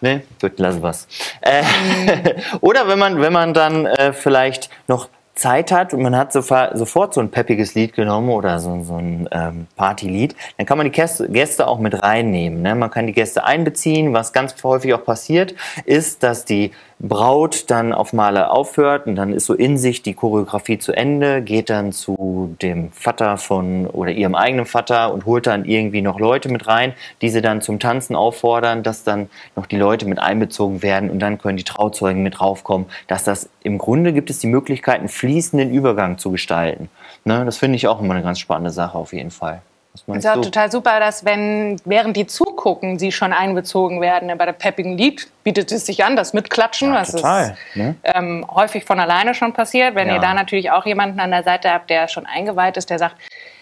Ne, 0.01 0.23
gut, 0.41 0.59
lassen 0.59 0.81
wir's. 0.81 1.07
Äh, 1.41 1.61
mhm. 1.61 2.19
oder 2.61 2.87
wenn 2.87 2.99
man, 2.99 3.21
wenn 3.21 3.31
man 3.31 3.53
dann 3.53 3.85
äh, 3.85 4.11
vielleicht 4.11 4.69
noch 4.87 5.07
Zeit 5.35 5.71
hat 5.71 5.93
und 5.93 6.03
man 6.03 6.15
hat 6.15 6.31
sofort 6.31 7.13
so 7.13 7.19
ein 7.19 7.31
peppiges 7.31 7.73
Lied 7.73 7.93
genommen 7.93 8.29
oder 8.29 8.59
so, 8.59 8.83
so 8.83 8.97
ein 8.97 9.27
ähm, 9.31 9.67
Partylied, 9.75 10.35
dann 10.57 10.65
kann 10.67 10.77
man 10.77 10.91
die 10.91 10.91
Gäste 10.91 11.67
auch 11.67 11.79
mit 11.79 12.03
reinnehmen. 12.03 12.61
Ne? 12.61 12.75
Man 12.75 12.91
kann 12.91 13.07
die 13.07 13.13
Gäste 13.13 13.43
einbeziehen. 13.43 14.13
Was 14.13 14.31
ganz 14.31 14.55
häufig 14.63 14.93
auch 14.93 15.03
passiert, 15.03 15.55
ist, 15.85 16.21
dass 16.21 16.45
die 16.45 16.71
Braut 17.05 17.69
dann 17.69 17.91
auf 17.91 18.13
Male 18.13 18.49
aufhört 18.49 19.07
und 19.07 19.17
dann 19.17 19.33
ist 19.33 19.45
so 19.45 19.53
in 19.53 19.77
sich 19.77 20.03
die 20.03 20.13
Choreografie 20.13 20.79
zu 20.79 20.93
Ende, 20.93 21.41
geht 21.41 21.69
dann 21.69 21.91
zu 21.91 22.55
dem 22.61 22.93
Vater 22.93 23.35
von 23.35 23.87
oder 23.87 24.11
ihrem 24.11 24.35
eigenen 24.35 24.65
Vater 24.65 25.13
und 25.13 25.25
holt 25.25 25.45
dann 25.45 25.65
irgendwie 25.65 26.01
noch 26.01 26.17
Leute 26.17 26.47
mit 26.47 26.65
rein, 26.65 26.93
die 27.21 27.27
sie 27.27 27.41
dann 27.41 27.61
zum 27.61 27.77
Tanzen 27.77 28.15
auffordern, 28.15 28.83
dass 28.83 29.03
dann 29.03 29.29
noch 29.57 29.65
die 29.65 29.75
Leute 29.75 30.05
mit 30.05 30.17
einbezogen 30.17 30.81
werden 30.81 31.09
und 31.09 31.19
dann 31.19 31.39
können 31.39 31.57
die 31.57 31.65
Trauzeugen 31.65 32.23
mit 32.23 32.39
draufkommen, 32.39 32.87
dass 33.07 33.25
das 33.25 33.49
im 33.63 33.79
Grunde 33.79 34.13
gibt 34.13 34.29
es 34.29 34.39
die 34.39 34.47
Möglichkeit, 34.47 34.99
einen 34.99 35.09
fließenden 35.09 35.73
Übergang 35.73 36.17
zu 36.17 36.31
gestalten. 36.31 36.89
Ne, 37.25 37.43
das 37.43 37.57
finde 37.57 37.75
ich 37.75 37.87
auch 37.89 37.99
immer 38.01 38.13
eine 38.13 38.23
ganz 38.23 38.39
spannende 38.39 38.71
Sache 38.71 38.97
auf 38.97 39.11
jeden 39.11 39.31
Fall. 39.31 39.61
Es 39.93 40.07
ist 40.07 40.23
ja 40.23 40.35
total 40.37 40.71
super, 40.71 40.99
dass 40.99 41.23
wenn 41.23 41.79
während 41.85 42.17
die 42.17 42.25
zugucken, 42.25 42.97
sie 42.97 43.11
schon 43.11 43.31
einbezogen 43.31 44.01
werden. 44.01 44.35
Bei 44.37 44.45
der 44.45 44.53
peppigen 44.53 44.97
Lied 44.97 45.29
bietet 45.43 45.71
es 45.71 45.85
sich 45.85 46.03
an, 46.03 46.15
das 46.15 46.33
Mitklatschen, 46.33 46.93
ja, 46.93 47.01
was 47.01 47.11
total, 47.11 47.51
ist 47.51 47.75
ne? 47.75 47.95
ähm, 48.03 48.43
häufig 48.49 48.85
von 48.85 48.99
alleine 48.99 49.35
schon 49.35 49.53
passiert. 49.53 49.93
Wenn 49.93 50.07
ja. 50.07 50.15
ihr 50.15 50.19
da 50.19 50.33
natürlich 50.33 50.71
auch 50.71 50.87
jemanden 50.87 51.19
an 51.19 51.29
der 51.29 51.43
Seite 51.43 51.71
habt, 51.71 51.91
der 51.91 52.07
schon 52.07 52.25
eingeweiht 52.25 52.75
ist, 52.77 52.89
der 52.89 52.97
sagt, 52.97 53.17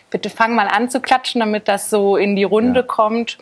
bitte 0.09 0.29
fang 0.29 0.55
mal 0.55 0.69
an 0.69 0.89
zu 0.89 1.01
klatschen, 1.01 1.41
damit 1.41 1.67
das 1.67 1.89
so 1.89 2.15
in 2.15 2.37
die 2.37 2.45
Runde 2.45 2.79
ja. 2.79 2.85
kommt. 2.85 3.37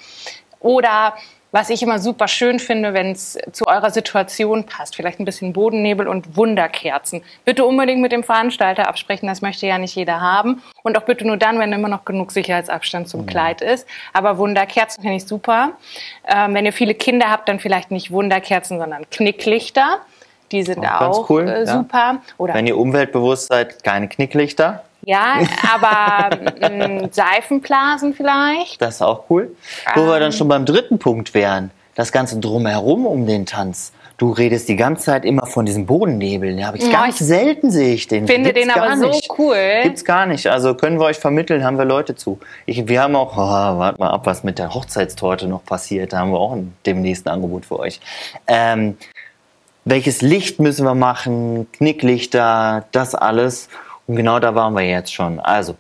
Oder 0.60 1.14
was 1.52 1.70
ich 1.70 1.82
immer 1.82 2.00
super 2.00 2.28
schön 2.28 2.60
finde, 2.60 2.94
wenn 2.94 3.12
es 3.12 3.38
zu 3.52 3.66
eurer 3.66 3.90
Situation 3.90 4.66
passt. 4.66 4.96
Vielleicht 4.96 5.20
ein 5.20 5.26
bisschen 5.26 5.54
Bodennebel 5.54 6.08
und 6.08 6.38
Wunderkerzen. 6.38 7.24
Bitte 7.46 7.66
unbedingt 7.66 8.02
mit 8.02 8.12
dem 8.12 8.24
Veranstalter 8.24 8.88
absprechen, 8.88 9.28
das 9.28 9.42
möchte 9.42 9.66
ja 9.66 9.78
nicht 9.78 9.96
jeder 9.96 10.22
haben. 10.22 10.62
Und 10.84 10.98
auch 10.98 11.04
bitte 11.04 11.26
nur 11.26 11.38
dann, 11.38 11.60
wenn 11.60 11.74
immer 11.74 11.88
noch 11.88 12.06
genug 12.06 12.32
Sicherheitsabstand 12.32 13.10
zum 13.10 13.22
mhm. 13.22 13.26
Kleid 13.26 13.62
ist. 13.62 13.88
Aber 14.14 14.38
Wunderkerzen 14.38 15.02
finde 15.02 15.18
ich 15.18 15.26
super. 15.26 15.72
Ähm, 16.28 16.54
wenn 16.54 16.66
ihr 16.66 16.74
viele 16.74 16.94
Kinder 16.94 17.30
habt, 17.30 17.50
dann 17.50 17.60
vielleicht 17.60 17.92
nicht 17.92 18.12
Wunderkerzen, 18.12 18.78
sondern 18.78 19.10
Knicklichter. 19.10 20.00
Die 20.52 20.64
sind 20.64 20.80
auch, 20.80 21.02
auch 21.02 21.30
cool, 21.30 21.48
äh, 21.48 21.68
super. 21.68 21.98
Ja. 21.98 22.22
Oder 22.38 22.54
wenn 22.54 22.68
ihr 22.68 22.78
umweltbewusst 22.78 23.48
seid, 23.48 23.84
keine 23.84 24.08
Knicklichter. 24.08 24.84
Ja, 25.06 25.40
aber 25.74 26.38
mh, 26.62 27.10
Seifenblasen 27.12 28.14
vielleicht. 28.14 28.82
Das 28.82 28.96
ist 28.96 29.02
auch 29.02 29.24
cool. 29.30 29.56
Wo 29.96 30.02
wir 30.02 30.20
dann 30.20 30.32
ähm. 30.32 30.32
schon 30.32 30.48
beim 30.48 30.66
dritten 30.66 31.00
Punkt 31.00 31.34
wären, 31.34 31.72
das 31.96 32.12
Ganze 32.12 32.40
drumherum 32.40 33.06
um 33.06 33.26
den 33.26 33.46
Tanz. 33.46 33.92
Du 34.18 34.32
redest 34.32 34.68
die 34.68 34.76
ganze 34.76 35.06
Zeit 35.06 35.24
immer 35.24 35.46
von 35.46 35.66
diesem 35.66 35.86
Bodennebel. 35.86 36.54
Den 36.54 36.68
habe 36.68 36.78
ich 36.78 36.84
Ja, 36.84 37.04
ganz 37.04 37.22
ich 37.22 37.28
selten 37.28 37.72
sehe 37.72 37.94
ich 37.94 38.06
den. 38.08 38.28
finde 38.28 38.52
Gibt's 38.52 38.68
den 38.68 38.78
aber 38.78 38.88
gar 38.90 38.98
so 38.98 39.08
nicht. 39.08 39.30
cool. 39.38 39.56
Gibt's 39.84 40.04
gar 40.04 40.26
nicht. 40.26 40.46
Also 40.48 40.76
können 40.76 41.00
wir 41.00 41.06
euch 41.06 41.18
vermitteln, 41.18 41.64
haben 41.64 41.78
wir 41.78 41.86
Leute 41.86 42.16
zu. 42.16 42.38
Ich, 42.66 42.86
wir 42.90 43.02
haben 43.02 43.16
auch, 43.16 43.38
oh, 43.38 43.80
warte 43.80 43.98
mal 43.98 44.10
ab, 44.10 44.26
was 44.26 44.44
mit 44.44 44.60
der 44.60 44.74
Hochzeitstorte 44.74 45.48
noch 45.48 45.64
passiert. 45.64 46.12
Da 46.12 46.20
haben 46.20 46.32
wir 46.32 46.40
auch 46.40 46.52
ein, 46.52 46.74
demnächst 46.86 47.28
ein 47.28 47.34
Angebot 47.34 47.66
für 47.66 47.80
euch. 47.80 48.02
Ähm, 48.48 48.98
welches 49.86 50.22
Licht 50.22 50.60
müssen 50.60 50.86
wir 50.86 50.96
machen? 50.96 51.68
Knicklichter, 51.72 52.86
das 52.92 53.16
alles. 53.16 53.70
Und 54.10 54.16
genau 54.16 54.40
da 54.40 54.56
waren 54.56 54.74
wir 54.74 54.82
jetzt 54.82 55.14
schon. 55.14 55.40
Also 55.40 55.76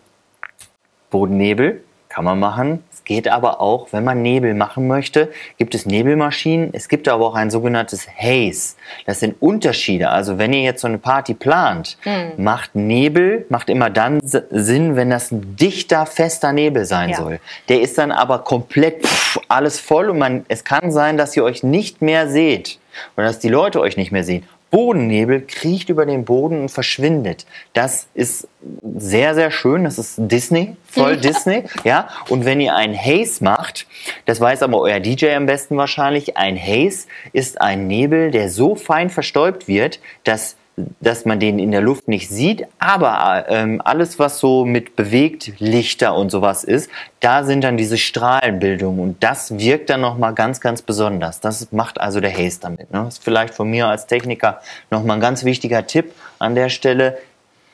Bodennebel 1.09 1.83
kann 2.09 2.23
man 2.25 2.39
machen. 2.39 2.83
Es 2.93 3.03
geht 3.03 3.27
aber 3.27 3.59
auch, 3.59 3.87
wenn 3.91 4.03
man 4.03 4.21
Nebel 4.21 4.53
machen 4.53 4.87
möchte, 4.87 5.31
gibt 5.57 5.73
es 5.73 5.87
Nebelmaschinen. 5.87 6.69
Es 6.73 6.89
gibt 6.89 7.07
aber 7.07 7.25
auch 7.25 7.33
ein 7.33 7.49
sogenanntes 7.49 8.07
Haze. 8.07 8.75
Das 9.07 9.19
sind 9.19 9.41
Unterschiede. 9.41 10.09
Also 10.09 10.37
wenn 10.37 10.53
ihr 10.53 10.61
jetzt 10.61 10.81
so 10.81 10.87
eine 10.87 10.99
Party 10.99 11.33
plant, 11.33 11.97
macht 12.37 12.75
Nebel, 12.75 13.47
macht 13.49 13.67
immer 13.67 13.89
dann 13.89 14.19
Sinn, 14.23 14.95
wenn 14.95 15.09
das 15.09 15.31
ein 15.31 15.55
dichter, 15.55 16.05
fester 16.05 16.53
Nebel 16.53 16.85
sein 16.85 17.09
Ja. 17.09 17.17
soll. 17.17 17.39
Der 17.67 17.81
ist 17.81 17.97
dann 17.97 18.11
aber 18.11 18.39
komplett 18.39 19.07
pff, 19.07 19.39
alles 19.47 19.79
voll 19.79 20.07
und 20.11 20.19
man, 20.19 20.45
es 20.49 20.63
kann 20.63 20.91
sein, 20.91 21.17
dass 21.17 21.35
ihr 21.35 21.43
euch 21.43 21.63
nicht 21.63 22.03
mehr 22.03 22.27
seht 22.29 22.77
oder 23.17 23.25
dass 23.25 23.39
die 23.39 23.49
Leute 23.49 23.79
euch 23.79 23.97
nicht 23.97 24.11
mehr 24.11 24.23
sehen. 24.23 24.47
Bodennebel 24.71 25.41
kriecht 25.41 25.89
über 25.89 26.05
den 26.05 26.25
Boden 26.25 26.61
und 26.61 26.69
verschwindet. 26.69 27.45
Das 27.73 28.07
ist 28.13 28.47
sehr, 28.95 29.33
sehr 29.33 29.51
schön. 29.51 29.83
Das 29.83 29.97
ist 29.97 30.15
Disney, 30.17 30.75
voll 30.85 31.17
Disney. 31.17 31.63
Ja. 31.83 32.09
Und 32.29 32.45
wenn 32.45 32.61
ihr 32.61 32.75
ein 32.75 32.95
Haze 32.95 33.43
macht, 33.43 33.87
das 34.25 34.39
weiß 34.39 34.61
aber 34.63 34.79
euer 34.79 34.99
DJ 34.99 35.31
am 35.31 35.45
besten 35.45 35.77
wahrscheinlich, 35.77 36.37
ein 36.37 36.57
Haze 36.57 37.07
ist 37.33 37.59
ein 37.61 37.87
Nebel, 37.87 38.31
der 38.31 38.49
so 38.49 38.75
fein 38.75 39.09
verstäubt 39.09 39.67
wird, 39.67 39.99
dass 40.23 40.55
dass 40.99 41.25
man 41.25 41.39
den 41.39 41.59
in 41.59 41.71
der 41.71 41.81
Luft 41.81 42.07
nicht 42.07 42.29
sieht, 42.29 42.65
aber 42.79 43.45
ähm, 43.49 43.81
alles, 43.83 44.19
was 44.19 44.39
so 44.39 44.65
mit 44.65 44.95
bewegt 44.95 45.53
Lichter 45.59 46.15
und 46.15 46.29
sowas 46.29 46.63
ist, 46.63 46.89
da 47.19 47.43
sind 47.43 47.63
dann 47.63 47.77
diese 47.77 47.97
Strahlenbildungen 47.97 48.99
und 48.99 49.23
das 49.23 49.57
wirkt 49.57 49.89
dann 49.89 50.01
nochmal 50.01 50.33
ganz, 50.33 50.61
ganz 50.61 50.81
besonders. 50.81 51.39
Das 51.39 51.71
macht 51.71 51.99
also 51.99 52.19
der 52.19 52.31
Haze 52.31 52.59
damit. 52.61 52.91
Ne? 52.91 53.03
Das 53.05 53.15
ist 53.15 53.23
vielleicht 53.23 53.53
von 53.53 53.69
mir 53.69 53.87
als 53.87 54.07
Techniker 54.07 54.61
nochmal 54.91 55.17
ein 55.17 55.21
ganz 55.21 55.43
wichtiger 55.43 55.85
Tipp 55.87 56.13
an 56.39 56.55
der 56.55 56.69
Stelle. 56.69 57.17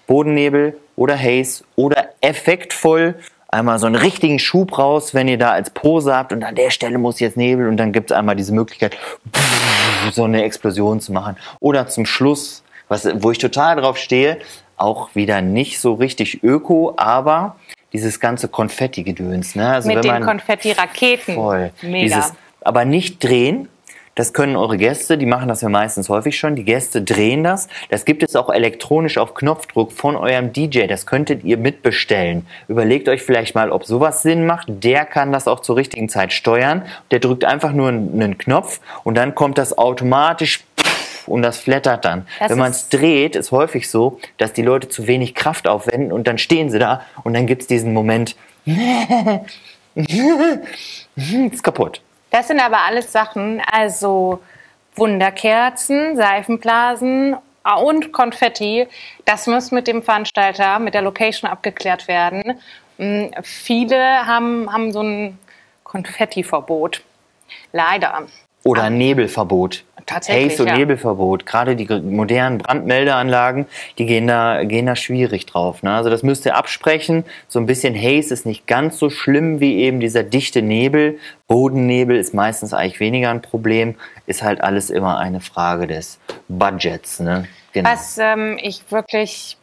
Bodennebel 0.08 0.78
oder 0.96 1.18
Haze 1.18 1.64
oder 1.76 2.10
effektvoll 2.22 3.16
einmal 3.48 3.80
so 3.80 3.88
einen 3.88 3.96
richtigen 3.96 4.40
Schub 4.40 4.78
raus, 4.78 5.14
wenn 5.14 5.28
ihr 5.28 5.38
da 5.38 5.52
als 5.52 5.70
Pose 5.70 6.14
habt 6.14 6.34
und 6.34 6.44
an 6.44 6.56
der 6.56 6.70
Stelle 6.70 6.98
muss 6.98 7.20
jetzt 7.20 7.38
Nebel 7.38 7.68
und 7.68 7.78
dann 7.78 7.92
gibt 7.92 8.12
es 8.12 8.18
einmal 8.18 8.36
diese 8.36 8.54
Möglichkeit, 8.54 8.98
so 10.12 10.26
eine 10.26 10.44
Explosion 10.44 11.00
zu 11.00 11.14
machen. 11.14 11.38
Oder 11.60 11.88
zum 11.88 12.06
Schluss, 12.06 12.64
was, 12.88 13.08
wo 13.22 13.32
ich 13.32 13.38
total 13.38 13.78
drauf 13.78 13.98
stehe, 13.98 14.38
auch 14.78 15.16
wieder 15.16 15.42
nicht 15.42 15.80
so 15.80 15.94
richtig 15.94 16.44
öko, 16.44 16.94
aber 16.98 17.56
dieses 17.94 18.20
ganze 18.20 18.48
Konfetti-Gedöns. 18.48 19.56
Ne? 19.56 19.70
Also 19.70 19.90
Mit 19.90 20.04
den 20.04 20.22
Konfetti-Raketen. 20.22 21.36
voll 21.36 21.72
Mega. 21.82 22.04
dieses, 22.04 22.34
aber 22.62 22.86
nicht 22.86 23.24
drehen. 23.24 23.70
Das 24.16 24.32
können 24.32 24.56
eure 24.56 24.78
Gäste, 24.78 25.18
die 25.18 25.26
machen 25.26 25.50
das 25.50 25.60
ja 25.60 25.68
meistens 25.68 26.08
häufig 26.08 26.40
schon. 26.40 26.56
Die 26.56 26.64
Gäste 26.64 27.02
drehen 27.02 27.44
das. 27.44 27.68
Das 27.90 28.06
gibt 28.06 28.24
es 28.24 28.38
auch 28.38 28.50
elektronisch 28.50 29.18
auf 29.18 29.34
Knopfdruck 29.34 29.92
von 29.92 30.16
eurem 30.16 30.54
DJ. 30.54 30.88
Das 30.88 31.06
könntet 31.06 31.44
ihr 31.44 31.58
mitbestellen. 31.58 32.48
Überlegt 32.70 33.10
euch 33.10 33.22
vielleicht 33.22 33.56
mal, 33.56 33.72
ob 33.72 33.84
sowas 33.84 34.22
Sinn 34.22 34.46
macht. 34.46 34.68
Der 34.70 35.04
kann 35.04 35.34
das 35.34 35.50
auch 35.50 35.60
zur 35.60 35.76
richtigen 35.76 36.08
Zeit 36.08 36.32
steuern. 36.32 36.84
Der 37.12 37.20
drückt 37.20 37.44
einfach 37.44 37.74
nur 37.74 37.90
einen 37.90 38.38
Knopf 38.38 38.80
und 39.04 39.16
dann 39.16 39.36
kommt 39.36 39.58
das 39.58 39.78
automatisch 39.78 40.64
und 41.28 41.42
das 41.42 41.58
flattert 41.58 42.06
dann. 42.06 42.28
Das 42.40 42.50
Wenn 42.52 42.58
man 42.58 42.72
es 42.72 42.90
dreht, 42.90 43.36
ist 43.36 43.52
häufig 43.52 43.90
so, 43.90 44.20
dass 44.38 44.54
die 44.54 44.62
Leute 44.62 44.90
zu 44.90 45.08
wenig 45.08 45.36
Kraft 45.36 45.68
aufwenden 45.68 46.12
und 46.12 46.28
dann 46.28 46.38
stehen 46.38 46.70
sie 46.70 46.80
da 46.80 47.02
und 47.24 47.34
dann 47.34 47.48
gibt 47.48 47.64
es 47.64 47.68
diesen 47.68 47.94
Moment, 47.94 48.36
ist 49.96 51.64
kaputt. 51.64 52.02
Das 52.32 52.48
sind 52.48 52.60
aber 52.60 52.80
alles 52.86 53.12
Sachen, 53.12 53.62
also 53.72 54.42
Wunderkerzen, 54.96 56.16
Seifenblasen 56.16 57.36
und 57.84 58.12
Konfetti. 58.12 58.88
Das 59.26 59.48
muss 59.48 59.72
mit 59.72 59.88
dem 59.88 60.04
Veranstalter, 60.04 60.80
mit 60.80 60.94
der 60.94 61.02
Location 61.02 61.50
abgeklärt 61.50 62.08
werden. 62.08 62.60
Mm, 62.98 63.28
Viele 63.42 64.26
haben, 64.26 64.72
haben 64.72 64.92
so 64.92 65.02
ein 65.02 65.40
Konfettiverbot. 65.84 67.02
Leider. 67.72 68.28
Oder 68.64 68.84
ein 68.84 68.98
Nebelverbot. 68.98 69.84
Tatsächlich, 70.06 70.54
Haze- 70.54 70.64
und 70.64 70.70
ja. 70.70 70.78
Nebelverbot. 70.78 71.46
Gerade 71.46 71.76
die 71.76 71.88
modernen 71.88 72.60
Brandmeldeanlagen, 72.60 73.66
die 73.98 74.06
gehen 74.06 74.28
da, 74.28 74.64
gehen 74.64 74.86
da 74.86 74.96
schwierig 74.96 75.48
drauf. 75.48 75.82
Ne? 75.82 75.92
Also 75.92 76.10
das 76.10 76.22
müsst 76.22 76.46
ihr 76.46 76.56
absprechen. 76.56 77.24
So 77.48 77.60
ein 77.60 77.66
bisschen 77.66 77.96
Haze 77.96 78.34
ist 78.34 78.46
nicht 78.46 78.68
ganz 78.68 79.00
so 79.00 79.10
schlimm 79.10 79.60
wie 79.60 79.78
eben 79.78 80.00
dieser 80.00 80.24
dichte 80.24 80.62
Nebel. 80.62 81.20
Bodennebel 81.48 82.18
ist 82.18 82.34
meistens 82.34 82.74
eigentlich 82.74 83.00
weniger 83.00 83.32
ein 83.32 83.42
Problem. 83.42 83.96
Ist 84.28 84.44
halt 84.44 84.62
alles 84.62 84.92
immer 84.92 85.18
eine 85.18 85.42
Frage 85.42 85.88
des 85.88 86.20
Budgets. 86.48 87.20
Ne? 87.20 87.48
Genau. 87.74 87.90
Was 87.90 88.18
ähm, 88.20 88.60
ich 88.62 88.84
wirklich 88.92 89.58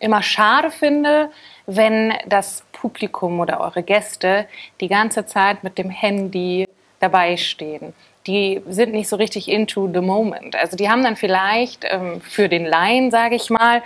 immer 0.00 0.22
schade 0.22 0.70
finde, 0.70 1.30
wenn 1.66 2.14
das 2.26 2.64
Publikum 2.72 3.40
oder 3.40 3.60
eure 3.60 3.82
Gäste 3.82 4.46
die 4.80 4.88
ganze 4.88 5.26
Zeit 5.26 5.62
mit 5.62 5.78
dem 5.78 5.90
Handy 5.90 6.66
dabei 6.98 7.36
stehen. 7.36 7.92
Die 8.26 8.62
sind 8.68 8.92
nicht 8.92 9.08
so 9.08 9.16
richtig 9.16 9.48
into 9.48 9.90
the 9.92 10.00
moment. 10.00 10.54
Also 10.56 10.76
die 10.76 10.88
haben 10.88 11.02
dann 11.02 11.16
vielleicht 11.16 11.84
ähm, 11.88 12.20
für 12.20 12.48
den 12.48 12.64
Laien, 12.64 13.10
sage 13.10 13.34
ich 13.34 13.50
mal, 13.50 13.82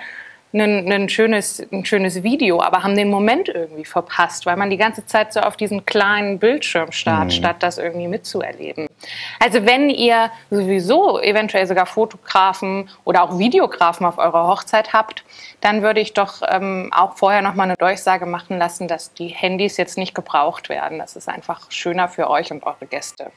ein, 0.64 1.08
schönes, 1.08 1.66
ein 1.70 1.84
schönes 1.84 2.22
Video, 2.22 2.60
aber 2.62 2.82
haben 2.82 2.96
den 2.96 3.10
Moment 3.10 3.48
irgendwie 3.48 3.84
verpasst, 3.84 4.46
weil 4.46 4.56
man 4.56 4.70
die 4.70 4.76
ganze 4.76 5.04
Zeit 5.04 5.32
so 5.32 5.40
auf 5.40 5.56
diesen 5.56 5.84
kleinen 5.84 6.38
Bildschirm 6.38 6.92
starrt, 6.92 7.32
statt 7.32 7.56
das 7.60 7.78
irgendwie 7.78 8.08
mitzuerleben. 8.08 8.86
Also 9.40 9.66
wenn 9.66 9.90
ihr 9.90 10.30
sowieso 10.50 11.20
eventuell 11.20 11.66
sogar 11.66 11.86
Fotografen 11.86 12.88
oder 13.04 13.22
auch 13.24 13.38
Videografen 13.38 14.06
auf 14.06 14.18
eurer 14.18 14.48
Hochzeit 14.48 14.92
habt, 14.92 15.24
dann 15.60 15.82
würde 15.82 16.00
ich 16.00 16.14
doch 16.14 16.42
ähm, 16.48 16.90
auch 16.94 17.16
vorher 17.16 17.42
noch 17.42 17.54
mal 17.54 17.64
eine 17.64 17.76
Durchsage 17.76 18.26
machen 18.26 18.58
lassen, 18.58 18.88
dass 18.88 19.12
die 19.12 19.28
Handys 19.28 19.76
jetzt 19.76 19.98
nicht 19.98 20.14
gebraucht 20.14 20.68
werden. 20.68 20.98
Das 20.98 21.16
ist 21.16 21.28
einfach 21.28 21.70
schöner 21.70 22.08
für 22.08 22.30
euch 22.30 22.50
und 22.50 22.64
eure 22.64 22.86
Gäste. 22.86 23.30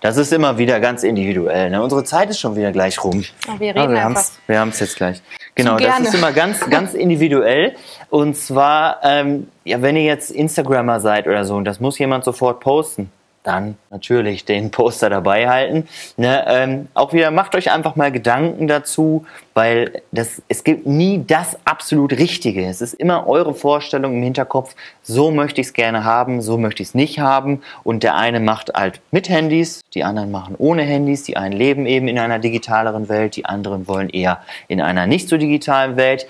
Das 0.00 0.16
ist 0.16 0.32
immer 0.32 0.58
wieder 0.58 0.78
ganz 0.80 1.02
individuell. 1.02 1.70
Ne? 1.70 1.82
Unsere 1.82 2.04
Zeit 2.04 2.30
ist 2.30 2.38
schon 2.38 2.54
wieder 2.54 2.70
gleich 2.70 3.02
rum. 3.02 3.24
Ja, 3.48 3.58
wir 3.58 3.74
reden 3.74 3.76
wir 3.76 3.82
einfach. 3.98 4.02
haben's- 4.04 4.38
Wir 4.46 4.60
haben 4.60 4.68
es 4.68 4.78
jetzt 4.80 4.96
gleich. 4.96 5.20
Genau, 5.56 5.72
das 5.76 5.80
gerne. 5.88 6.06
ist 6.08 6.14
immer 6.14 6.30
ganz, 6.32 6.60
ganz 6.70 6.94
individuell. 6.94 7.74
Und 8.08 8.36
zwar, 8.36 9.00
ähm, 9.02 9.48
ja, 9.64 9.82
wenn 9.82 9.96
ihr 9.96 10.04
jetzt 10.04 10.30
Instagrammer 10.30 11.00
seid 11.00 11.26
oder 11.26 11.44
so 11.44 11.56
und 11.56 11.64
das 11.64 11.80
muss 11.80 11.98
jemand 11.98 12.22
sofort 12.24 12.60
posten, 12.60 13.10
dann 13.48 13.76
natürlich 13.90 14.44
den 14.44 14.70
Poster 14.70 15.08
dabei 15.08 15.48
halten. 15.48 15.88
Ne, 16.16 16.44
ähm, 16.46 16.88
auch 16.94 17.12
wieder 17.12 17.30
macht 17.30 17.54
euch 17.54 17.72
einfach 17.72 17.96
mal 17.96 18.12
Gedanken 18.12 18.68
dazu, 18.68 19.24
weil 19.54 20.02
das, 20.12 20.42
es 20.48 20.62
gibt 20.62 20.86
nie 20.86 21.24
das 21.26 21.58
absolut 21.64 22.12
Richtige. 22.12 22.66
Es 22.66 22.80
ist 22.80 22.94
immer 22.94 23.26
eure 23.26 23.54
Vorstellung 23.54 24.14
im 24.14 24.22
Hinterkopf, 24.22 24.74
so 25.02 25.30
möchte 25.30 25.60
ich 25.60 25.68
es 25.68 25.72
gerne 25.72 26.04
haben, 26.04 26.42
so 26.42 26.58
möchte 26.58 26.82
ich 26.82 26.90
es 26.90 26.94
nicht 26.94 27.18
haben. 27.18 27.62
Und 27.82 28.02
der 28.02 28.16
eine 28.16 28.38
macht 28.38 28.74
halt 28.74 29.00
mit 29.10 29.28
Handys, 29.28 29.80
die 29.94 30.04
anderen 30.04 30.30
machen 30.30 30.54
ohne 30.58 30.82
Handys, 30.82 31.22
die 31.22 31.36
einen 31.36 31.52
leben 31.52 31.86
eben 31.86 32.06
in 32.08 32.18
einer 32.18 32.38
digitaleren 32.38 33.08
Welt, 33.08 33.36
die 33.36 33.46
anderen 33.46 33.88
wollen 33.88 34.10
eher 34.10 34.42
in 34.68 34.80
einer 34.80 35.06
nicht 35.06 35.28
so 35.28 35.38
digitalen 35.38 35.96
Welt. 35.96 36.26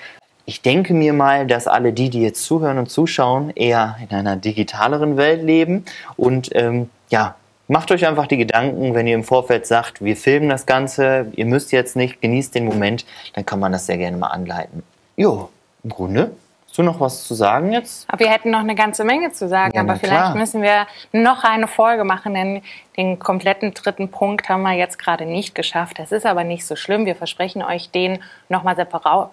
Ich 0.47 0.63
denke 0.63 0.95
mir 0.95 1.13
mal, 1.13 1.47
dass 1.47 1.67
alle 1.67 1.93
die, 1.93 2.09
die 2.09 2.23
jetzt 2.23 2.45
zuhören 2.45 2.79
und 2.79 2.89
zuschauen, 2.89 3.51
eher 3.55 3.97
in 4.09 4.17
einer 4.17 4.37
digitaleren 4.37 5.19
Welt 5.19 5.43
leben. 5.43 5.85
Und 6.17 6.49
ähm, 6.55 6.89
ja, 7.09 7.35
macht 7.69 7.91
euch 7.91 8.07
einfach 8.07 8.27
die 8.27 8.37
Gedanken, 8.37 8.95
wenn 8.95 9.07
ihr 9.07 9.15
im 9.15 9.25
Vorfeld 9.25 9.67
sagt, 9.67 10.03
wir 10.03 10.17
filmen 10.17 10.49
das 10.49 10.67
Ganze, 10.67 11.27
ihr 11.37 11.47
müsst 11.47 11.73
jetzt 11.73 11.97
nicht, 11.97 12.21
genießt 12.21 12.55
den 12.55 12.65
Moment, 12.65 13.05
dann 13.35 13.45
kann 13.47 13.61
man 13.61 13.73
das 13.73 13.87
sehr 13.87 13.99
gerne 13.99 14.17
mal 14.17 14.29
anleiten. 14.29 14.83
Jo, 15.17 15.51
im 15.85 15.91
Grunde. 15.91 16.31
Hast 16.67 16.77
du 16.77 16.83
noch 16.83 17.01
was 17.01 17.25
zu 17.25 17.35
sagen 17.35 17.73
jetzt? 17.73 18.07
Aber 18.09 18.21
wir 18.21 18.29
hätten 18.29 18.51
noch 18.51 18.61
eine 18.61 18.75
ganze 18.75 19.03
Menge 19.03 19.33
zu 19.33 19.49
sagen, 19.49 19.73
Ja, 19.75 19.81
aber 19.81 19.97
vielleicht 19.97 20.21
klar. 20.21 20.37
müssen 20.37 20.63
wir 20.63 20.87
noch 21.13 21.43
eine 21.43 21.67
Folge 21.67 22.05
machen, 22.05 22.35
denn 22.35 22.63
den 22.97 23.19
kompletten 23.19 23.73
dritten 23.73 24.11
Punkt 24.11 24.49
haben 24.49 24.63
wir 24.63 24.75
jetzt 24.75 24.99
gerade 24.99 25.25
nicht 25.25 25.55
geschafft. 25.55 25.99
Das 25.99 26.13
ist 26.13 26.27
aber 26.27 26.45
nicht 26.45 26.67
so 26.67 26.77
schlimm. 26.77 27.07
Wir 27.07 27.17
versprechen 27.17 27.63
euch 27.63 27.91
den 27.91 28.19
nochmal 28.49 28.77
separat. 28.77 29.31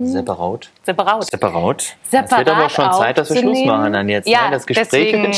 Separat. 0.00 0.70
Separat. 0.82 1.24
Separat. 1.30 1.96
Es 2.02 2.10
Separat 2.10 2.38
wird 2.38 2.48
aber 2.50 2.66
auch 2.66 2.70
schon 2.70 2.92
Zeit, 2.92 3.18
dass 3.18 3.30
wir 3.30 3.40
Schluss 3.40 3.64
machen 3.64 3.92
dann 3.92 4.08
jetzt. 4.08 4.28
Ja, 4.28 4.46
ne? 4.46 4.50
Das 4.50 4.66
Gespräch 4.66 5.12
deswegen-. 5.12 5.32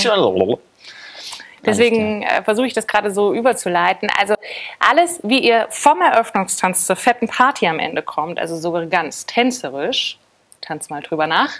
Deswegen 1.66 2.22
äh, 2.22 2.42
versuche 2.42 2.66
ich 2.66 2.72
das 2.72 2.87
gerade 2.87 3.11
so 3.11 3.35
überzuleiten. 3.35 4.09
Also 4.18 4.35
alles, 4.79 5.20
wie 5.22 5.40
ihr 5.40 5.66
vom 5.70 6.00
Eröffnungstanz 6.00 6.87
zur 6.87 6.96
fetten 6.96 7.29
Party 7.29 7.66
am 7.66 7.79
Ende 7.79 8.02
kommt, 8.02 8.38
also 8.38 8.57
sogar 8.57 8.87
ganz 8.87 9.26
tänzerisch, 9.26 10.18
tanz 10.61 10.90
mal 10.90 11.02
drüber 11.02 11.26
nach, 11.26 11.50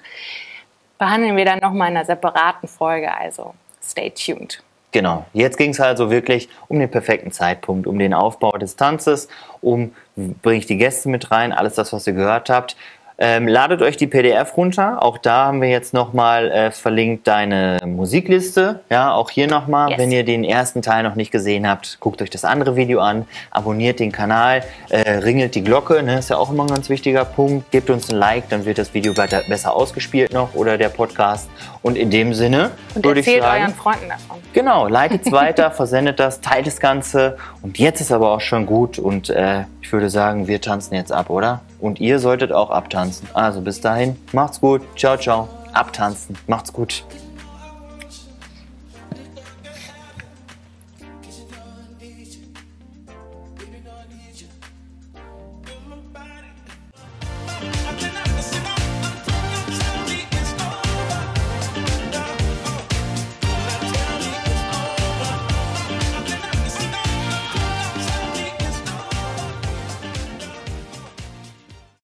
behandeln 0.99 1.37
wir 1.37 1.45
dann 1.45 1.59
nochmal 1.59 1.91
in 1.91 1.97
einer 1.97 2.07
separaten 2.07 2.69
Folge. 2.69 3.15
Also 3.15 3.55
stay 3.83 4.11
tuned. 4.11 4.63
Genau. 4.93 5.27
Jetzt 5.35 5.59
ging 5.59 5.73
es 5.73 5.81
also 5.81 6.11
wirklich 6.11 6.49
um 6.69 6.79
den 6.79 6.91
perfekten 6.91 7.31
Zeitpunkt, 7.31 7.87
um 7.87 7.99
den 7.99 8.15
Aufbau 8.15 8.53
des 8.53 8.77
Tanzes, 8.77 9.29
um 9.61 9.95
bringe 10.17 10.59
ich 10.59 10.67
die 10.67 10.79
Gäste 10.79 11.11
mit 11.11 11.31
rein, 11.31 11.53
alles 11.53 11.75
das, 11.75 11.93
was 11.93 12.07
ihr 12.07 12.15
gehört 12.15 12.49
habt. 12.49 12.77
Ähm, 13.19 13.49
ladet 13.49 13.81
euch 13.81 13.97
die 13.97 14.07
PDF 14.07 14.57
runter. 14.59 15.03
Auch 15.03 15.17
da 15.17 15.47
haben 15.47 15.63
wir 15.63 15.71
jetzt 15.71 15.95
nochmal 15.95 16.51
äh, 16.51 16.71
verlinkt 16.71 17.27
deine 17.27 17.79
Musikliste. 17.87 18.81
Ja, 18.91 19.13
auch 19.15 19.31
hier 19.31 19.47
nochmal, 19.47 19.91
yes. 19.91 19.99
wenn 19.99 20.13
ihr 20.13 20.23
den 20.23 20.45
ersten 20.45 20.83
Teil 20.83 21.03
noch 21.03 21.15
nicht 21.15 21.31
gesehen 21.31 21.67
habt, 21.67 21.99
guckt 22.01 22.21
euch 22.21 22.29
das 22.29 22.45
andere 22.45 22.77
Video 22.77 23.01
an, 23.01 23.27
abonniert 23.51 24.01
den 24.01 24.13
Kanal, 24.13 24.65
äh, 24.91 25.11
ringelt 25.11 25.55
die 25.55 25.65
Glocke, 25.65 26.03
ne, 26.03 26.19
ist 26.19 26.29
ja 26.29 26.37
auch 26.37 26.51
immer 26.51 26.65
ein 26.65 26.69
ganz 26.69 26.91
wichtiger 26.91 27.25
Punkt. 27.25 27.71
Gebt 27.71 27.89
uns 27.89 28.11
ein 28.11 28.17
Like, 28.17 28.51
dann 28.51 28.67
wird 28.67 28.77
das 28.77 28.93
Video 28.93 29.17
weiter, 29.17 29.43
besser 29.49 29.75
ausgespielt 29.75 30.35
noch 30.35 30.55
oder 30.55 30.77
der 30.77 30.91
Podcast. 30.91 31.49
Und 31.81 31.97
in 31.97 32.11
dem 32.11 32.35
Sinne 32.35 32.73
würde 32.95 33.21
ich 33.21 33.27
sagen, 33.27 33.63
euren 33.63 33.75
Freunden 33.75 34.09
davon. 34.11 34.37
Genau, 34.53 34.89
leitet 34.89 35.25
es 35.25 35.33
weiter, 35.33 35.71
versendet 35.71 36.21
das, 36.21 36.43
teilt 36.43 36.67
das 36.67 36.81
Ganze. 36.81 37.39
Und 37.63 37.79
jetzt 37.79 38.03
ist 38.03 38.13
aber 38.13 38.33
auch 38.33 38.41
schon 38.43 38.67
gut 38.67 38.99
und 38.99 39.31
äh, 39.31 39.65
ich 39.81 39.93
würde 39.93 40.11
sagen, 40.11 40.49
wir 40.49 40.61
tanzen 40.61 40.95
jetzt 40.95 41.13
ab, 41.13 41.31
oder? 41.31 41.61
Und 41.79 42.01
ihr 42.01 42.19
solltet 42.19 42.53
auch 42.53 42.71
abtanzen. 42.71 43.29
Also 43.35 43.61
bis 43.61 43.81
dahin, 43.81 44.17
macht's 44.33 44.61
gut. 44.61 44.83
Ciao, 44.97 45.17
ciao. 45.17 45.49
Abtanzen. 45.73 46.37
Macht's 46.47 46.73
gut. 46.73 47.05